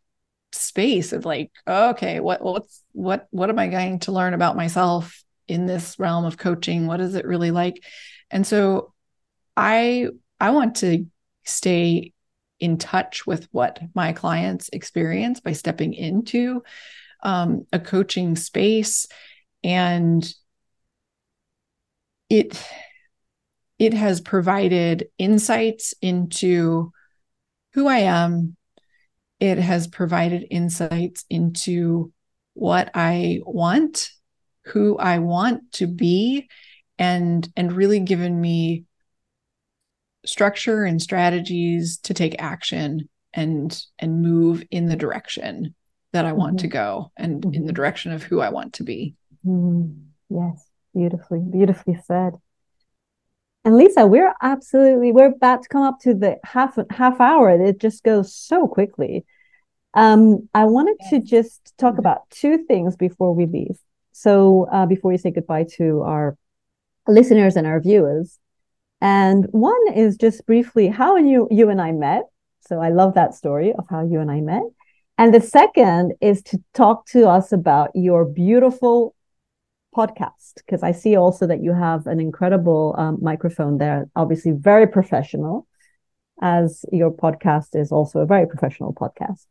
space 0.52 1.12
of 1.12 1.24
like, 1.24 1.50
oh, 1.66 1.90
okay, 1.90 2.20
what 2.20 2.40
what's 2.40 2.84
what 2.92 3.26
what 3.30 3.50
am 3.50 3.58
I 3.58 3.66
going 3.66 3.98
to 4.00 4.12
learn 4.12 4.34
about 4.34 4.54
myself 4.54 5.24
in 5.48 5.66
this 5.66 5.98
realm 5.98 6.24
of 6.24 6.38
coaching? 6.38 6.86
What 6.86 7.00
is 7.00 7.16
it 7.16 7.26
really 7.26 7.50
like? 7.50 7.82
And 8.32 8.46
so 8.46 8.92
I 9.56 10.08
I 10.40 10.50
want 10.50 10.76
to 10.76 11.06
stay 11.44 12.12
in 12.58 12.78
touch 12.78 13.26
with 13.26 13.48
what 13.52 13.80
my 13.94 14.12
clients 14.12 14.70
experience 14.72 15.40
by 15.40 15.52
stepping 15.52 15.94
into 15.94 16.62
um, 17.22 17.66
a 17.72 17.78
coaching 17.78 18.36
space 18.36 19.06
and 19.62 20.32
it 22.28 22.60
it 23.78 23.94
has 23.94 24.20
provided 24.20 25.08
insights 25.18 25.92
into 26.00 26.92
who 27.74 27.88
I 27.88 27.98
am. 27.98 28.56
It 29.40 29.58
has 29.58 29.88
provided 29.88 30.46
insights 30.50 31.24
into 31.28 32.12
what 32.54 32.92
I 32.94 33.40
want, 33.44 34.10
who 34.66 34.96
I 34.98 35.18
want 35.18 35.72
to 35.72 35.88
be, 35.88 36.48
and 36.98 37.48
and 37.56 37.72
really 37.72 38.00
given 38.00 38.40
me 38.40 38.84
structure 40.24 40.84
and 40.84 41.02
strategies 41.02 41.98
to 41.98 42.14
take 42.14 42.40
action 42.40 43.08
and 43.34 43.82
and 43.98 44.22
move 44.22 44.62
in 44.70 44.86
the 44.86 44.96
direction 44.96 45.74
that 46.12 46.24
I 46.24 46.32
want 46.32 46.56
mm-hmm. 46.56 46.68
to 46.68 46.68
go 46.68 47.12
and 47.16 47.42
mm-hmm. 47.42 47.54
in 47.54 47.66
the 47.66 47.72
direction 47.72 48.12
of 48.12 48.22
who 48.22 48.40
I 48.40 48.50
want 48.50 48.74
to 48.74 48.84
be. 48.84 49.14
Mm-hmm. 49.44 49.92
Yes. 50.28 50.68
Beautifully, 50.94 51.40
beautifully 51.40 51.98
said. 52.04 52.34
And 53.64 53.76
Lisa, 53.76 54.06
we're 54.06 54.34
absolutely 54.42 55.12
we're 55.12 55.32
about 55.32 55.62
to 55.62 55.68
come 55.68 55.82
up 55.82 56.00
to 56.00 56.14
the 56.14 56.36
half 56.44 56.76
half 56.90 57.20
hour. 57.20 57.50
It 57.50 57.78
just 57.78 58.02
goes 58.02 58.34
so 58.34 58.66
quickly. 58.66 59.24
Um, 59.94 60.48
I 60.54 60.64
wanted 60.64 60.96
to 61.10 61.20
just 61.20 61.74
talk 61.78 61.98
about 61.98 62.28
two 62.30 62.64
things 62.66 62.96
before 62.96 63.34
we 63.34 63.46
leave. 63.46 63.78
So 64.12 64.66
uh, 64.72 64.86
before 64.86 65.10
we 65.10 65.18
say 65.18 65.30
goodbye 65.30 65.66
to 65.76 66.02
our 66.02 66.36
listeners 67.06 67.56
and 67.56 67.66
our 67.66 67.80
viewers, 67.80 68.38
and 69.00 69.46
one 69.50 69.92
is 69.94 70.16
just 70.16 70.46
briefly 70.46 70.88
how 70.88 71.16
you 71.16 71.48
you 71.50 71.70
and 71.70 71.80
I 71.80 71.92
met. 71.92 72.24
So 72.60 72.80
I 72.80 72.90
love 72.90 73.14
that 73.14 73.34
story 73.34 73.72
of 73.72 73.84
how 73.90 74.04
you 74.04 74.20
and 74.20 74.30
I 74.30 74.40
met. 74.40 74.62
And 75.18 75.34
the 75.34 75.40
second 75.40 76.14
is 76.20 76.42
to 76.44 76.62
talk 76.74 77.06
to 77.08 77.28
us 77.28 77.52
about 77.52 77.90
your 77.94 78.24
beautiful 78.24 79.14
podcast 79.94 80.54
because 80.56 80.82
I 80.82 80.92
see 80.92 81.16
also 81.16 81.46
that 81.46 81.62
you 81.62 81.72
have 81.72 82.06
an 82.06 82.18
incredible 82.20 82.94
um, 82.96 83.18
microphone 83.20 83.78
there, 83.78 84.08
obviously 84.16 84.52
very 84.52 84.86
professional, 84.86 85.66
as 86.40 86.84
your 86.92 87.10
podcast 87.10 87.74
is 87.74 87.92
also 87.92 88.20
a 88.20 88.26
very 88.26 88.46
professional 88.46 88.94
podcast. 88.94 89.46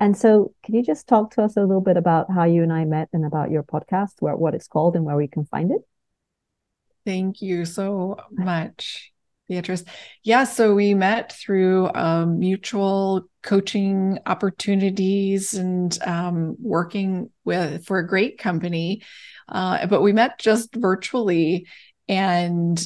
And 0.00 0.16
so, 0.16 0.52
can 0.64 0.74
you 0.74 0.82
just 0.82 1.06
talk 1.06 1.30
to 1.32 1.42
us 1.42 1.56
a 1.56 1.60
little 1.60 1.80
bit 1.80 1.96
about 1.96 2.30
how 2.30 2.44
you 2.44 2.62
and 2.62 2.72
I 2.72 2.84
met 2.84 3.08
and 3.12 3.24
about 3.24 3.52
your 3.52 3.62
podcast, 3.62 4.14
where 4.18 4.36
what 4.36 4.54
it's 4.54 4.66
called, 4.66 4.96
and 4.96 5.04
where 5.04 5.16
we 5.16 5.28
can 5.28 5.44
find 5.44 5.70
it? 5.70 5.82
Thank 7.04 7.42
you 7.42 7.64
so 7.64 8.16
much, 8.30 9.12
Beatrice. 9.48 9.84
Yeah, 10.22 10.44
so 10.44 10.74
we 10.74 10.94
met 10.94 11.32
through 11.32 11.90
um, 11.94 12.38
mutual 12.38 13.28
coaching 13.42 14.18
opportunities 14.26 15.54
and 15.54 15.96
um, 16.04 16.56
working 16.60 17.30
with 17.44 17.84
for 17.86 17.98
a 17.98 18.06
great 18.06 18.38
company 18.38 19.02
uh, 19.52 19.86
but 19.86 20.02
we 20.02 20.12
met 20.12 20.38
just 20.38 20.74
virtually, 20.74 21.66
and 22.08 22.84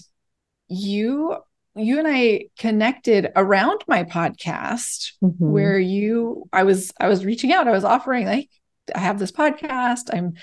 you 0.68 1.36
you 1.76 1.98
and 1.98 2.08
I 2.08 2.46
connected 2.58 3.28
around 3.36 3.84
my 3.86 4.04
podcast 4.04 5.12
mm-hmm. 5.22 5.50
where 5.50 5.78
you 5.78 6.48
I 6.52 6.64
was 6.64 6.92
I 6.98 7.08
was 7.08 7.24
reaching 7.24 7.52
out. 7.52 7.68
I 7.68 7.72
was 7.72 7.84
offering 7.84 8.26
like 8.26 8.50
I 8.94 8.98
have 8.98 9.18
this 9.18 9.32
podcast. 9.32 10.12
I'm 10.12 10.34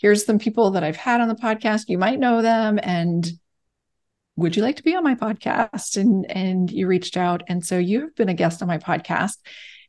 here's 0.00 0.24
some 0.24 0.38
people 0.38 0.72
that 0.72 0.84
I've 0.84 0.96
had 0.96 1.20
on 1.20 1.28
the 1.28 1.34
podcast. 1.34 1.88
You 1.88 1.98
might 1.98 2.20
know 2.20 2.42
them 2.42 2.78
and 2.82 3.28
would 4.36 4.56
you 4.56 4.62
like 4.62 4.76
to 4.76 4.84
be 4.84 4.94
on 4.94 5.02
my 5.02 5.16
podcast? 5.16 5.96
And 5.96 6.30
and 6.30 6.70
you 6.70 6.86
reached 6.86 7.16
out 7.16 7.42
and 7.48 7.64
so 7.64 7.78
you 7.78 8.02
have 8.02 8.14
been 8.14 8.28
a 8.28 8.34
guest 8.34 8.62
on 8.62 8.68
my 8.68 8.78
podcast 8.78 9.36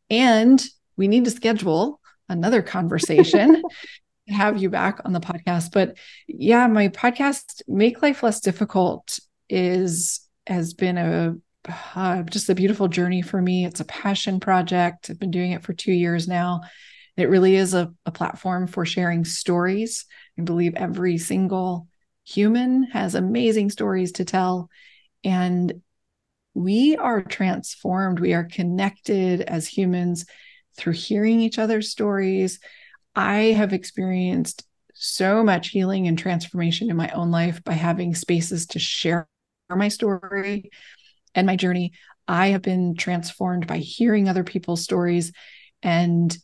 and 0.10 0.64
we 0.98 1.08
need 1.08 1.26
to 1.26 1.32
schedule 1.32 2.00
another 2.28 2.62
conversation 2.62 3.62
to 4.28 4.34
have 4.34 4.62
you 4.62 4.70
back 4.70 5.00
on 5.06 5.14
the 5.14 5.20
podcast. 5.20 5.72
But 5.72 5.98
yeah, 6.28 6.68
my 6.68 6.90
podcast, 6.90 7.62
Make 7.68 8.02
Life 8.02 8.24
Less 8.24 8.40
Difficult, 8.40 9.20
is 9.50 10.22
has 10.48 10.74
been 10.74 10.98
a 10.98 11.36
uh, 11.96 12.24
just 12.24 12.50
a 12.50 12.56
beautiful 12.56 12.88
journey 12.88 13.22
for 13.22 13.42
me. 13.42 13.66
It's 13.66 13.80
a 13.80 13.86
passion 13.86 14.40
project. 14.40 15.10
I've 15.10 15.20
been 15.20 15.32
doing 15.32 15.52
it 15.52 15.64
for 15.64 15.74
two 15.74 15.92
years 15.92 16.28
now. 16.28 16.62
It 17.22 17.30
really 17.30 17.56
is 17.56 17.74
a, 17.74 17.94
a 18.06 18.12
platform 18.12 18.68
for 18.68 18.86
sharing 18.86 19.26
stories. 19.26 20.06
I 20.38 20.44
believe 20.44 20.76
every 20.76 21.18
single 21.18 21.88
human 22.26 22.84
has 22.84 23.16
amazing 23.16 23.70
stories 23.70 24.14
to 24.14 24.26
tell. 24.26 24.70
And 25.24 25.82
we 26.54 26.98
are 26.98 27.22
transformed. 27.22 28.20
We 28.20 28.34
are 28.34 28.44
connected 28.44 29.42
as 29.42 29.68
humans 29.68 30.26
through 30.80 30.94
hearing 30.94 31.42
each 31.42 31.60
other's 31.60 31.90
stories, 31.90 32.60
I 33.16 33.54
have 33.58 33.74
experienced 33.74 34.66
so 34.94 35.44
much 35.44 35.70
healing 35.70 36.08
and 36.08 36.18
transformation 36.18 36.90
in 36.90 36.96
my 36.96 37.10
own 37.10 37.32
life 37.32 37.64
by 37.64 37.74
having 37.74 38.16
spaces 38.16 38.68
to 38.68 38.80
share 38.80 39.28
my 39.70 39.90
story 39.90 40.70
and 41.36 41.46
my 41.46 41.56
journey. 41.56 41.94
I 42.28 42.48
have 42.48 42.62
been 42.62 42.96
transformed 42.96 43.68
by 43.68 43.78
hearing 43.78 44.28
other 44.30 44.44
people's 44.44 44.84
stories. 44.84 45.32
And 45.82 46.36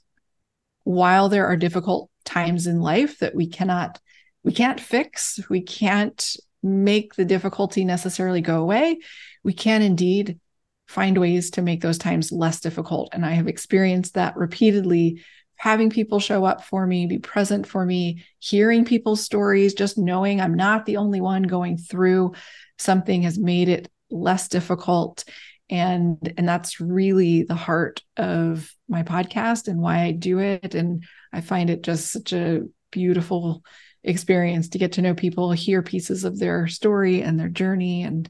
while 0.86 1.28
there 1.28 1.48
are 1.48 1.58
difficult 1.58 2.10
times 2.24 2.66
in 2.66 2.80
life 2.80 3.20
that 3.20 3.36
we 3.36 3.48
cannot 3.48 4.00
we 4.44 4.54
can't 4.54 4.80
fix, 4.80 5.40
we 5.50 5.62
can't 5.62 6.38
make 6.62 7.16
the 7.16 7.26
difficulty 7.26 7.84
necessarily 7.84 8.42
go 8.42 8.62
away, 8.62 9.00
we 9.44 9.54
can 9.54 9.82
indeed 9.82 10.40
find 10.88 11.18
ways 11.18 11.50
to 11.52 11.64
make 11.64 11.82
those 11.82 11.98
times 11.98 12.32
less 12.32 12.60
difficult. 12.60 13.10
And 13.12 13.26
I 13.26 13.32
have 13.32 13.48
experienced 13.48 14.14
that 14.14 14.38
repeatedly 14.38 15.24
having 15.56 15.90
people 15.90 16.20
show 16.20 16.46
up 16.46 16.64
for 16.64 16.86
me, 16.86 17.08
be 17.08 17.18
present 17.18 17.66
for 17.66 17.84
me, 17.84 18.24
hearing 18.38 18.86
people's 18.86 19.22
stories, 19.22 19.74
just 19.74 19.98
knowing 19.98 20.40
I'm 20.40 20.54
not 20.54 20.86
the 20.86 20.98
only 20.98 21.22
one 21.22 21.44
going 21.44 21.78
through 21.78 22.34
something 22.78 23.24
has 23.24 23.40
made 23.40 23.68
it 23.68 23.90
less 24.12 24.48
difficult 24.48 25.24
and 25.70 26.34
and 26.38 26.48
that's 26.48 26.80
really 26.80 27.44
the 27.44 27.56
heart 27.56 28.02
of 28.18 28.72
my 28.88 29.04
podcast 29.04 29.68
and 29.68 29.80
why 29.80 30.02
I 30.02 30.12
do 30.12 30.40
it 30.40 30.76
and 30.76 31.04
I 31.34 31.42
find 31.42 31.70
it 31.70 31.82
just 31.82 32.12
such 32.12 32.34
a 32.34 32.62
beautiful 32.92 33.64
experience 34.04 34.70
to 34.70 34.78
get 34.78 34.94
to 34.94 35.02
know 35.02 35.14
people, 35.14 35.52
hear 35.52 35.82
pieces 35.82 36.24
of 36.24 36.40
their 36.40 36.68
story 36.68 37.22
and 37.22 37.40
their 37.40 37.50
journey 37.50 38.04
and 38.04 38.30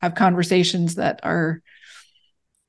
have 0.00 0.14
conversations 0.14 0.96
that 0.96 1.20
are 1.22 1.62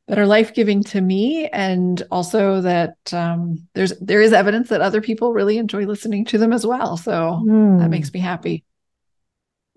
that 0.07 0.17
are 0.17 0.25
life 0.25 0.53
giving 0.53 0.83
to 0.83 1.01
me, 1.01 1.49
and 1.49 2.01
also 2.09 2.61
that 2.61 2.95
um, 3.11 3.67
there's 3.73 3.97
there 3.99 4.21
is 4.21 4.31
evidence 4.31 4.69
that 4.69 4.81
other 4.81 5.01
people 5.01 5.33
really 5.33 5.57
enjoy 5.57 5.85
listening 5.85 6.23
to 6.25 6.37
them 6.37 6.53
as 6.53 6.65
well. 6.65 6.95
So 6.95 7.11
mm. 7.45 7.77
that 7.79 7.85
hmm. 7.85 7.91
makes 7.91 8.13
me 8.13 8.21
happy. 8.21 8.63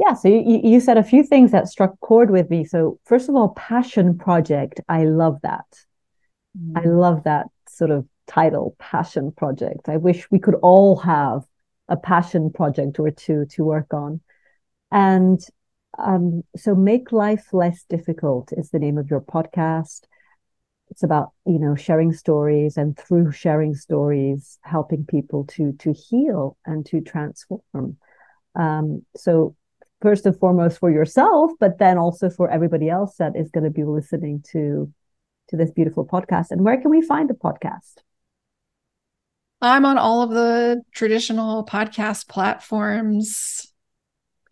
Yeah, 0.01 0.15
so 0.15 0.29
you, 0.29 0.61
you 0.65 0.81
said 0.81 0.97
a 0.97 1.03
few 1.03 1.23
things 1.23 1.53
that 1.53 1.69
struck 1.69 2.01
chord 2.01 2.31
with 2.31 2.49
me. 2.49 2.65
So 2.65 2.99
first 3.05 3.29
of 3.29 3.35
all, 3.35 3.51
passion 3.51 4.17
project, 4.17 4.81
I 4.89 5.05
love 5.05 5.39
that. 5.43 5.67
Mm. 6.59 6.79
I 6.79 6.89
love 6.89 7.25
that 7.25 7.49
sort 7.69 7.91
of 7.91 8.09
title, 8.27 8.75
passion 8.79 9.31
project. 9.31 9.91
I 9.91 9.99
wish 9.99 10.31
we 10.31 10.39
could 10.39 10.55
all 10.63 10.97
have 10.97 11.43
a 11.89 11.99
passion 11.99 12.51
project 12.51 12.99
or 12.99 13.11
two 13.11 13.45
to 13.51 13.65
work 13.65 13.93
on. 13.93 14.23
And 14.91 15.39
um, 15.99 16.45
so, 16.57 16.75
Make 16.75 17.13
Life 17.13 17.53
Less 17.53 17.85
Difficult 17.85 18.53
is 18.57 18.71
the 18.71 18.79
name 18.79 18.97
of 18.97 19.11
your 19.11 19.21
podcast 19.21 20.07
it's 20.91 21.05
about 21.05 21.31
you 21.47 21.59
know 21.59 21.77
sharing 21.77 22.13
stories 22.13 22.77
and 22.77 22.99
through 22.99 23.31
sharing 23.31 23.75
stories 23.75 24.59
helping 24.63 25.05
people 25.05 25.45
to 25.45 25.73
to 25.75 25.93
heal 25.93 26.57
and 26.67 26.85
to 26.85 27.01
transform 27.01 27.97
um, 28.57 29.05
so 29.17 29.55
first 30.01 30.27
and 30.27 30.39
foremost 30.39 30.79
for 30.79 30.91
yourself 30.91 31.51
but 31.61 31.79
then 31.79 31.99
also 31.99 32.31
for 32.31 32.51
everybody 32.51 32.89
else 32.89 33.17
that 33.17 33.37
is 33.37 33.51
going 33.51 33.65
to 33.65 33.71
be 33.71 33.85
listening 33.85 34.43
to 34.53 34.93
to 35.51 35.57
this 35.57 35.71
beautiful 35.73 36.07
podcast. 36.07 36.51
And 36.51 36.65
where 36.65 36.81
can 36.81 36.91
we 36.91 37.03
find 37.03 37.29
the 37.29 37.35
podcast? 37.35 37.97
I'm 39.61 39.85
on 39.85 39.99
all 39.99 40.23
of 40.23 40.31
the 40.31 40.81
traditional 40.95 41.67
podcast 41.67 42.29
platforms 42.29 43.67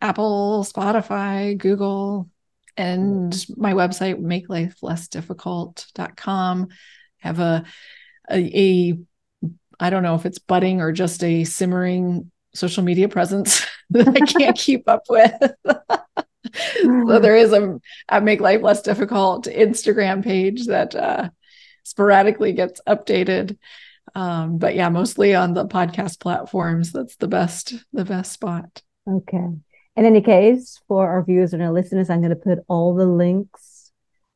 apple 0.01 0.63
spotify 0.63 1.57
google 1.57 2.29
and 2.77 3.45
my 3.57 3.73
website 3.73 4.17
makelifelessdifficult.com 4.21 6.67
have 7.17 7.39
a, 7.39 7.65
a, 8.31 8.37
a 8.37 8.97
I 9.77 9.89
don't 9.89 10.03
know 10.03 10.15
if 10.15 10.25
it's 10.25 10.39
budding 10.39 10.79
or 10.79 10.93
just 10.93 11.21
a 11.21 11.43
simmering 11.43 12.31
social 12.53 12.81
media 12.83 13.09
presence 13.09 13.65
that 13.91 14.07
I 14.21 14.25
can't 14.25 14.57
keep 14.57 14.87
up 14.87 15.03
with. 15.09 15.33
so 16.81 17.19
there 17.19 17.35
is 17.35 17.53
a, 17.53 17.79
a 18.09 18.21
make 18.21 18.41
life 18.41 18.61
less 18.61 18.81
difficult 18.81 19.45
Instagram 19.45 20.23
page 20.23 20.67
that 20.67 20.95
uh, 20.95 21.29
sporadically 21.83 22.53
gets 22.53 22.81
updated. 22.87 23.57
Um, 24.15 24.57
but 24.57 24.75
yeah, 24.75 24.89
mostly 24.89 25.35
on 25.35 25.53
the 25.53 25.67
podcast 25.67 26.19
platforms. 26.19 26.91
That's 26.91 27.15
the 27.17 27.27
best, 27.27 27.75
the 27.93 28.05
best 28.05 28.31
spot. 28.31 28.81
Okay. 29.07 29.47
In 29.95 30.05
any 30.05 30.21
case, 30.21 30.79
for 30.87 31.07
our 31.09 31.23
viewers 31.23 31.53
and 31.53 31.61
our 31.61 31.71
listeners, 31.71 32.09
I'm 32.09 32.21
going 32.21 32.29
to 32.29 32.35
put 32.35 32.59
all 32.67 32.95
the 32.95 33.05
links 33.05 33.91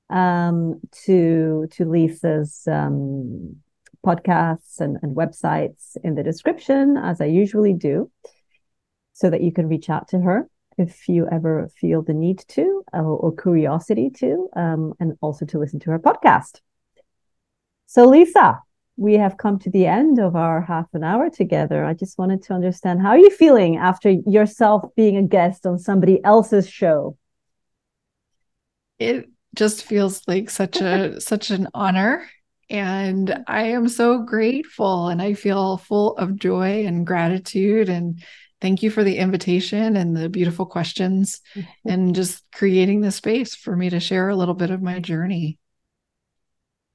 um, 0.10 0.82
to 1.06 1.68
to 1.72 1.86
Lisa's 1.86 2.68
um, 2.68 3.58
podcasts 4.06 4.80
and, 4.80 4.98
and 5.02 5.16
websites 5.16 5.96
in 6.04 6.16
the 6.16 6.24
description, 6.24 6.98
as 6.98 7.22
I 7.22 7.26
usually 7.26 7.74
do, 7.74 8.12
so 9.14 9.30
that 9.30 9.42
you 9.42 9.52
can 9.52 9.68
reach 9.68 9.90
out 9.90 10.08
to 10.10 10.20
her 10.20 10.50
if 10.78 11.08
you 11.08 11.28
ever 11.32 11.70
feel 11.78 12.02
the 12.02 12.14
need 12.14 12.44
to 12.48 12.84
or, 12.94 13.04
or 13.04 13.36
curiosity 13.36 14.10
to, 14.10 14.50
um, 14.56 14.94
and 15.00 15.14
also 15.22 15.46
to 15.46 15.60
listen 15.60 15.80
to 15.80 15.92
her 15.92 16.00
podcast. 16.00 16.60
So, 17.86 18.06
Lisa, 18.06 18.60
we 18.98 19.14
have 19.16 19.38
come 19.38 19.60
to 19.60 19.70
the 19.70 19.86
end 19.86 20.20
of 20.20 20.36
our 20.36 20.62
half 20.62 20.88
an 20.94 21.04
hour 21.04 21.30
together. 21.30 21.86
I 21.86 21.94
just 21.94 22.18
wanted 22.18 22.44
to 22.44 22.54
understand 22.54 23.02
how 23.02 23.10
are 23.10 23.18
you 23.18 23.30
feeling 23.30 23.78
after 23.78 24.10
yourself 24.10 24.84
being 24.96 25.18
a 25.18 25.24
guest 25.24 25.66
on 25.66 25.78
somebody 25.78 26.24
else's 26.24 26.68
show? 26.68 27.18
It 29.00 29.30
just 29.56 29.84
feels 29.84 30.22
like 30.28 30.50
such 30.50 30.82
a 30.82 31.22
such 31.32 31.52
an 31.52 31.68
honor 31.74 32.28
and 32.70 33.44
I 33.48 33.64
am 33.66 33.88
so 33.88 34.20
grateful 34.20 35.10
and 35.10 35.22
I 35.22 35.34
feel 35.34 35.78
full 35.78 36.18
of 36.18 36.38
joy 36.38 36.86
and 36.86 37.06
gratitude 37.06 37.90
and 37.90 38.24
thank 38.64 38.82
you 38.82 38.90
for 38.90 39.04
the 39.04 39.18
invitation 39.18 39.98
and 39.98 40.16
the 40.16 40.30
beautiful 40.30 40.66
questions 40.66 41.42
mm-hmm. 41.54 41.90
and 41.90 42.16
just 42.16 42.42
creating 42.54 43.02
the 43.02 43.12
space 43.12 43.54
for 43.56 43.76
me 43.76 43.90
to 43.90 44.00
share 44.00 44.30
a 44.30 44.36
little 44.38 44.54
bit 44.54 44.72
of 44.72 44.82
my 44.82 45.00
journey. 45.00 45.60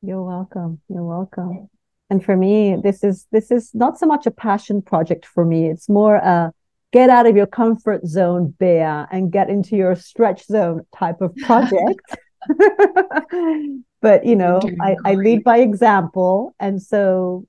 You're 0.00 0.22
welcome. 0.22 0.80
You're 0.88 1.04
welcome. 1.04 1.68
And 2.08 2.24
for 2.24 2.34
me 2.34 2.76
this 2.82 3.04
is 3.04 3.26
this 3.32 3.50
is 3.50 3.74
not 3.74 3.98
so 3.98 4.06
much 4.06 4.24
a 4.24 4.30
passion 4.30 4.80
project 4.80 5.26
for 5.26 5.44
me. 5.44 5.68
It's 5.68 5.90
more 5.90 6.16
a 6.16 6.52
get 6.90 7.10
out 7.10 7.26
of 7.26 7.36
your 7.36 7.46
comfort 7.46 8.06
zone 8.06 8.54
Bea 8.58 9.04
and 9.12 9.30
get 9.30 9.50
into 9.50 9.76
your 9.76 9.94
stretch 9.94 10.46
zone 10.46 10.86
type 10.96 11.20
of 11.20 11.36
project. 11.36 12.00
But 14.00 14.24
you 14.24 14.36
know 14.36 14.60
I, 14.80 14.96
I 15.04 15.14
lead 15.16 15.44
by 15.44 15.58
example. 15.58 16.54
And 16.58 16.80
so 16.80 17.44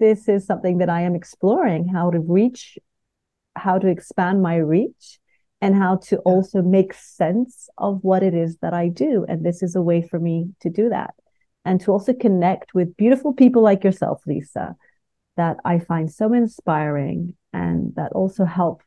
this 0.00 0.28
is 0.28 0.44
something 0.44 0.78
that 0.78 0.90
i 0.90 1.02
am 1.02 1.14
exploring 1.14 1.86
how 1.86 2.10
to 2.10 2.18
reach 2.18 2.76
how 3.56 3.78
to 3.78 3.88
expand 3.88 4.42
my 4.42 4.56
reach 4.56 5.18
and 5.60 5.74
how 5.74 5.96
to 5.96 6.18
also 6.18 6.60
make 6.62 6.92
sense 6.92 7.68
of 7.78 8.00
what 8.02 8.22
it 8.22 8.34
is 8.34 8.58
that 8.58 8.74
i 8.74 8.88
do 8.88 9.24
and 9.28 9.44
this 9.44 9.62
is 9.62 9.76
a 9.76 9.82
way 9.82 10.02
for 10.02 10.18
me 10.18 10.50
to 10.60 10.68
do 10.68 10.88
that 10.88 11.14
and 11.64 11.80
to 11.80 11.92
also 11.92 12.12
connect 12.12 12.74
with 12.74 12.96
beautiful 12.96 13.32
people 13.32 13.62
like 13.62 13.84
yourself, 13.84 14.22
Lisa, 14.26 14.76
that 15.36 15.56
I 15.64 15.78
find 15.78 16.12
so 16.12 16.32
inspiring 16.32 17.34
and 17.52 17.94
that 17.96 18.12
also 18.12 18.44
help 18.44 18.82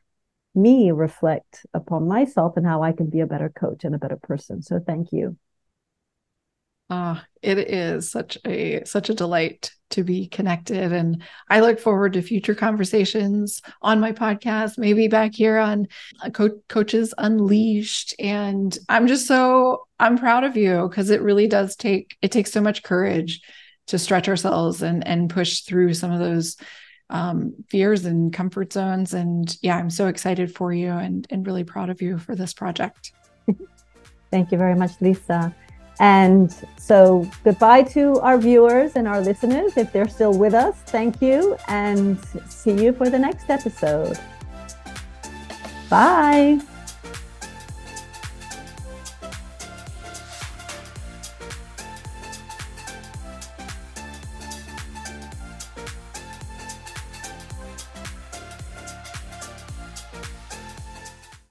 me 0.54 0.90
reflect 0.90 1.66
upon 1.74 2.08
myself 2.08 2.56
and 2.56 2.66
how 2.66 2.82
I 2.82 2.92
can 2.92 3.10
be 3.10 3.20
a 3.20 3.26
better 3.26 3.48
coach 3.48 3.84
and 3.84 3.94
a 3.94 3.98
better 3.98 4.16
person. 4.16 4.62
So 4.62 4.80
thank 4.84 5.12
you. 5.12 5.36
Ah, 6.90 7.20
uh, 7.20 7.24
it 7.42 7.58
is 7.58 8.10
such 8.10 8.38
a 8.46 8.82
such 8.84 9.10
a 9.10 9.14
delight 9.14 9.72
to 9.90 10.04
be 10.04 10.26
connected. 10.26 10.92
And 10.92 11.22
I 11.48 11.60
look 11.60 11.78
forward 11.78 12.12
to 12.14 12.22
future 12.22 12.54
conversations 12.54 13.62
on 13.82 14.00
my 14.00 14.12
podcast, 14.12 14.78
maybe 14.78 15.08
back 15.08 15.34
here 15.34 15.58
on 15.58 15.88
Co- 16.32 16.60
Coaches 16.68 17.14
Unleashed. 17.18 18.14
And 18.18 18.76
I'm 18.88 19.06
just 19.06 19.26
so 19.26 19.86
I'm 19.98 20.18
proud 20.18 20.44
of 20.44 20.56
you 20.56 20.88
because 20.88 21.10
it 21.10 21.22
really 21.22 21.46
does 21.46 21.76
take 21.76 22.16
it 22.22 22.32
takes 22.32 22.52
so 22.52 22.60
much 22.60 22.82
courage 22.82 23.40
to 23.88 23.98
stretch 23.98 24.28
ourselves 24.28 24.82
and 24.82 25.06
and 25.06 25.30
push 25.30 25.62
through 25.62 25.94
some 25.94 26.12
of 26.12 26.20
those 26.20 26.56
um, 27.10 27.54
fears 27.70 28.04
and 28.04 28.32
comfort 28.32 28.72
zones. 28.72 29.14
And 29.14 29.56
yeah, 29.62 29.76
I'm 29.76 29.90
so 29.90 30.08
excited 30.08 30.54
for 30.54 30.72
you 30.72 30.90
and 30.90 31.26
and 31.30 31.46
really 31.46 31.64
proud 31.64 31.90
of 31.90 32.02
you 32.02 32.18
for 32.18 32.34
this 32.34 32.52
project. 32.52 33.12
Thank 34.30 34.52
you 34.52 34.58
very 34.58 34.74
much, 34.74 35.00
Lisa. 35.00 35.54
And 36.00 36.54
so, 36.76 37.28
goodbye 37.44 37.82
to 37.94 38.20
our 38.20 38.38
viewers 38.38 38.94
and 38.94 39.08
our 39.08 39.20
listeners. 39.20 39.76
If 39.76 39.92
they're 39.92 40.08
still 40.08 40.36
with 40.36 40.54
us, 40.54 40.76
thank 40.86 41.20
you 41.20 41.56
and 41.68 42.18
see 42.48 42.72
you 42.72 42.92
for 42.92 43.10
the 43.10 43.18
next 43.18 43.50
episode. 43.50 44.18
Bye. 45.90 46.60